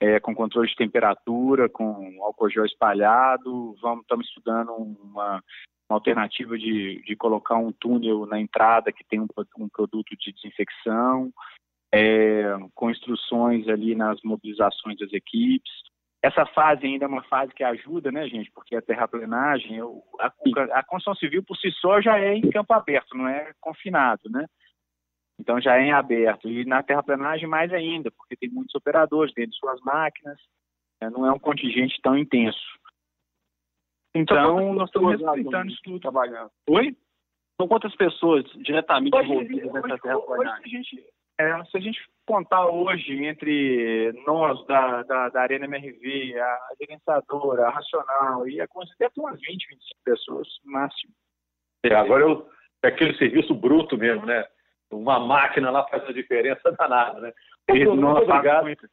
é, 0.00 0.20
com 0.20 0.34
controle 0.34 0.68
de 0.68 0.76
temperatura, 0.76 1.68
com 1.68 2.22
álcool 2.22 2.50
gel 2.50 2.66
espalhado. 2.66 3.74
Vamos, 3.80 4.02
estamos 4.02 4.26
estudando 4.28 4.72
uma, 4.72 5.42
uma 5.88 5.96
alternativa 5.96 6.58
de, 6.58 7.02
de 7.02 7.16
colocar 7.16 7.56
um 7.56 7.72
túnel 7.72 8.26
na 8.26 8.40
entrada 8.40 8.92
que 8.92 9.04
tem 9.04 9.20
um, 9.20 9.26
um 9.58 9.68
produto 9.68 10.16
de 10.16 10.32
desinfecção 10.32 11.32
é, 11.92 12.54
com 12.74 12.90
instruções 12.90 13.66
ali 13.68 13.94
nas 13.94 14.20
mobilizações 14.22 14.98
das 14.98 15.12
equipes. 15.12 15.72
Essa 16.22 16.44
fase 16.46 16.84
ainda 16.84 17.04
é 17.04 17.08
uma 17.08 17.22
fase 17.24 17.54
que 17.54 17.62
ajuda, 17.62 18.10
né, 18.10 18.28
gente? 18.28 18.50
Porque 18.50 18.74
a 18.74 18.82
terraplenagem, 18.82 19.80
a, 20.18 20.32
a 20.72 20.84
construção 20.84 21.14
civil 21.14 21.42
por 21.44 21.56
si 21.56 21.70
só 21.80 22.00
já 22.00 22.18
é 22.18 22.34
em 22.34 22.50
campo 22.50 22.72
aberto, 22.74 23.16
não 23.16 23.28
é 23.28 23.52
confinado, 23.60 24.28
né? 24.28 24.44
Então 25.38 25.60
já 25.60 25.76
é 25.78 25.82
em 25.82 25.92
aberto. 25.92 26.48
E 26.48 26.64
na 26.64 26.82
terraplenagem 26.82 27.48
mais 27.48 27.72
ainda, 27.72 28.10
porque 28.10 28.36
tem 28.36 28.50
muitos 28.50 28.74
operadores 28.74 29.32
dentro 29.32 29.52
de 29.52 29.58
suas 29.58 29.80
máquinas, 29.80 30.36
né? 31.00 31.08
não 31.10 31.24
é 31.24 31.32
um 31.32 31.38
contingente 31.38 32.00
tão 32.02 32.18
intenso. 32.18 32.58
Então, 34.18 34.74
nós 34.74 34.88
estamos 34.88 35.12
respeitando 35.12 35.70
isso 35.70 35.80
tudo. 35.84 36.00
Trabalhando. 36.00 36.50
Oi? 36.68 36.96
São 37.60 37.68
quantas 37.68 37.94
pessoas 37.96 38.44
diretamente 38.56 39.16
envolvidas 39.16 39.72
nessa 39.72 39.98
terraplenagem? 39.98 40.62
Hoje, 40.62 40.62
a 40.64 40.68
gente, 40.68 41.06
é, 41.40 41.64
se 41.64 41.76
a 41.76 41.80
gente 41.80 42.00
contar 42.26 42.66
hoje 42.66 43.24
entre 43.24 44.12
nós 44.26 44.64
da, 44.66 45.02
da, 45.02 45.28
da 45.28 45.40
Arena 45.40 45.64
MRV, 45.66 46.38
a 46.38 46.58
gerenciadora, 46.80 47.66
a 47.66 47.70
Racional 47.70 48.48
e 48.48 48.60
a 48.60 48.68
Considera 48.68 49.10
umas 49.16 49.40
20, 49.40 49.68
25 49.68 49.78
pessoas 50.04 50.48
no 50.64 50.72
máximo. 50.72 51.12
É, 51.84 51.94
agora 51.94 52.22
eu, 52.24 52.48
é 52.84 52.88
aquele 52.88 53.16
serviço 53.18 53.54
bruto 53.54 53.96
mesmo, 53.96 54.26
né? 54.26 54.44
Uma 54.90 55.20
máquina 55.20 55.70
lá 55.70 55.86
faz 55.88 56.04
a 56.08 56.12
diferença 56.12 56.70
danada, 56.78 57.20
né? 57.20 57.32
Muito, 57.68 57.94
muito 57.94 58.06
obrigado. 58.06 58.64
Muito. 58.64 58.88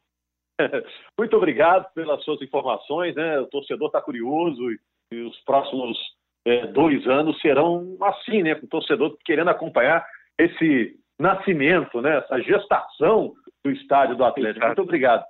muito 1.18 1.36
obrigado 1.36 1.92
pelas 1.94 2.22
suas 2.24 2.40
informações, 2.42 3.14
né? 3.14 3.40
O 3.40 3.46
torcedor 3.46 3.88
está 3.88 4.00
curioso 4.00 4.70
e, 4.70 4.78
e, 5.12 5.20
os 5.20 5.38
próximos 5.44 5.98
é, 6.46 6.66
dois 6.68 7.06
anos 7.06 7.40
serão 7.40 7.96
assim, 8.02 8.42
né? 8.42 8.54
O 8.54 8.66
torcedor 8.68 9.16
querendo 9.24 9.48
acompanhar 9.48 10.06
esse 10.38 10.98
nascimento, 11.18 12.00
né, 12.00 12.18
essa 12.18 12.40
gestação 12.40 13.34
do 13.64 13.70
estádio 13.70 14.16
do 14.16 14.24
Atlético. 14.24 14.66
Muito 14.66 14.82
obrigado. 14.82 15.24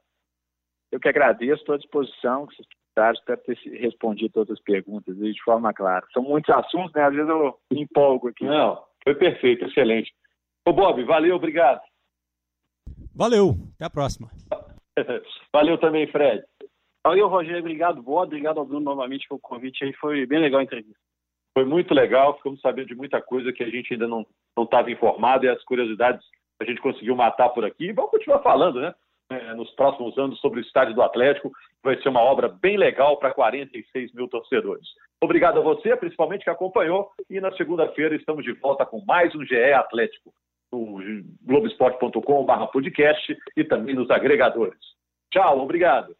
Eu 0.92 1.00
que 1.00 1.08
agradeço, 1.08 1.60
estou 1.60 1.74
à 1.74 1.78
disposição. 1.78 2.46
Espero 2.50 3.18
ter 3.44 3.58
respondido 3.78 4.32
todas 4.32 4.58
as 4.58 4.62
perguntas 4.62 5.16
de 5.16 5.42
forma 5.42 5.72
clara. 5.72 6.06
São 6.12 6.22
muitos 6.22 6.54
assuntos, 6.54 6.92
né? 6.94 7.04
Às 7.04 7.14
vezes 7.14 7.28
eu 7.28 7.56
me 7.70 7.82
empolgo 7.82 8.28
aqui. 8.28 8.44
Não, 8.44 8.82
foi 9.04 9.14
perfeito, 9.14 9.64
excelente. 9.64 10.12
Ô 10.66 10.72
Bob, 10.72 11.02
valeu, 11.04 11.36
obrigado. 11.36 11.80
Valeu, 13.14 13.54
até 13.74 13.84
a 13.84 13.90
próxima. 13.90 14.28
valeu 15.52 15.78
também, 15.78 16.06
Fred. 16.08 16.42
Valeu, 17.06 17.28
Rogério, 17.28 17.60
obrigado, 17.60 18.02
Bob, 18.02 18.26
obrigado 18.26 18.58
ao 18.58 18.66
Bruno 18.66 18.84
novamente 18.84 19.28
pelo 19.28 19.38
convite 19.38 19.84
aí, 19.84 19.92
foi 19.92 20.26
bem 20.26 20.40
legal 20.40 20.58
a 20.58 20.64
entrevista. 20.64 20.98
Foi 21.54 21.64
muito 21.64 21.94
legal, 21.94 22.36
ficamos 22.36 22.60
sabendo 22.60 22.88
de 22.88 22.96
muita 22.96 23.22
coisa 23.22 23.52
que 23.52 23.62
a 23.62 23.70
gente 23.70 23.92
ainda 23.92 24.08
não 24.08 24.26
estava 24.58 24.90
informado 24.90 25.46
e 25.46 25.48
as 25.48 25.62
curiosidades 25.62 26.26
a 26.60 26.64
gente 26.64 26.80
conseguiu 26.80 27.14
matar 27.14 27.50
por 27.50 27.64
aqui. 27.64 27.84
E 27.84 27.92
vamos 27.92 28.10
continuar 28.10 28.40
falando, 28.40 28.80
né? 28.80 28.92
É, 29.30 29.54
nos 29.54 29.70
próximos 29.76 30.18
anos 30.18 30.40
sobre 30.40 30.58
o 30.58 30.62
estádio 30.62 30.96
do 30.96 31.02
Atlético. 31.02 31.52
Vai 31.80 31.96
ser 32.02 32.08
uma 32.08 32.22
obra 32.22 32.48
bem 32.48 32.76
legal 32.76 33.16
para 33.18 33.32
46 33.32 34.12
mil 34.12 34.26
torcedores. 34.26 34.88
Obrigado 35.22 35.60
a 35.60 35.62
você, 35.62 35.94
principalmente 35.94 36.42
que 36.42 36.50
acompanhou. 36.50 37.12
E 37.30 37.40
na 37.40 37.52
segunda-feira 37.52 38.16
estamos 38.16 38.44
de 38.44 38.50
volta 38.54 38.84
com 38.84 39.00
mais 39.04 39.32
um 39.32 39.44
GE 39.44 39.72
Atlético 39.72 40.32
no 40.72 40.98
globesport.com/podcast 41.44 43.36
e 43.56 43.62
também 43.62 43.94
nos 43.94 44.10
agregadores. 44.10 44.80
Tchau, 45.30 45.60
obrigado. 45.60 46.16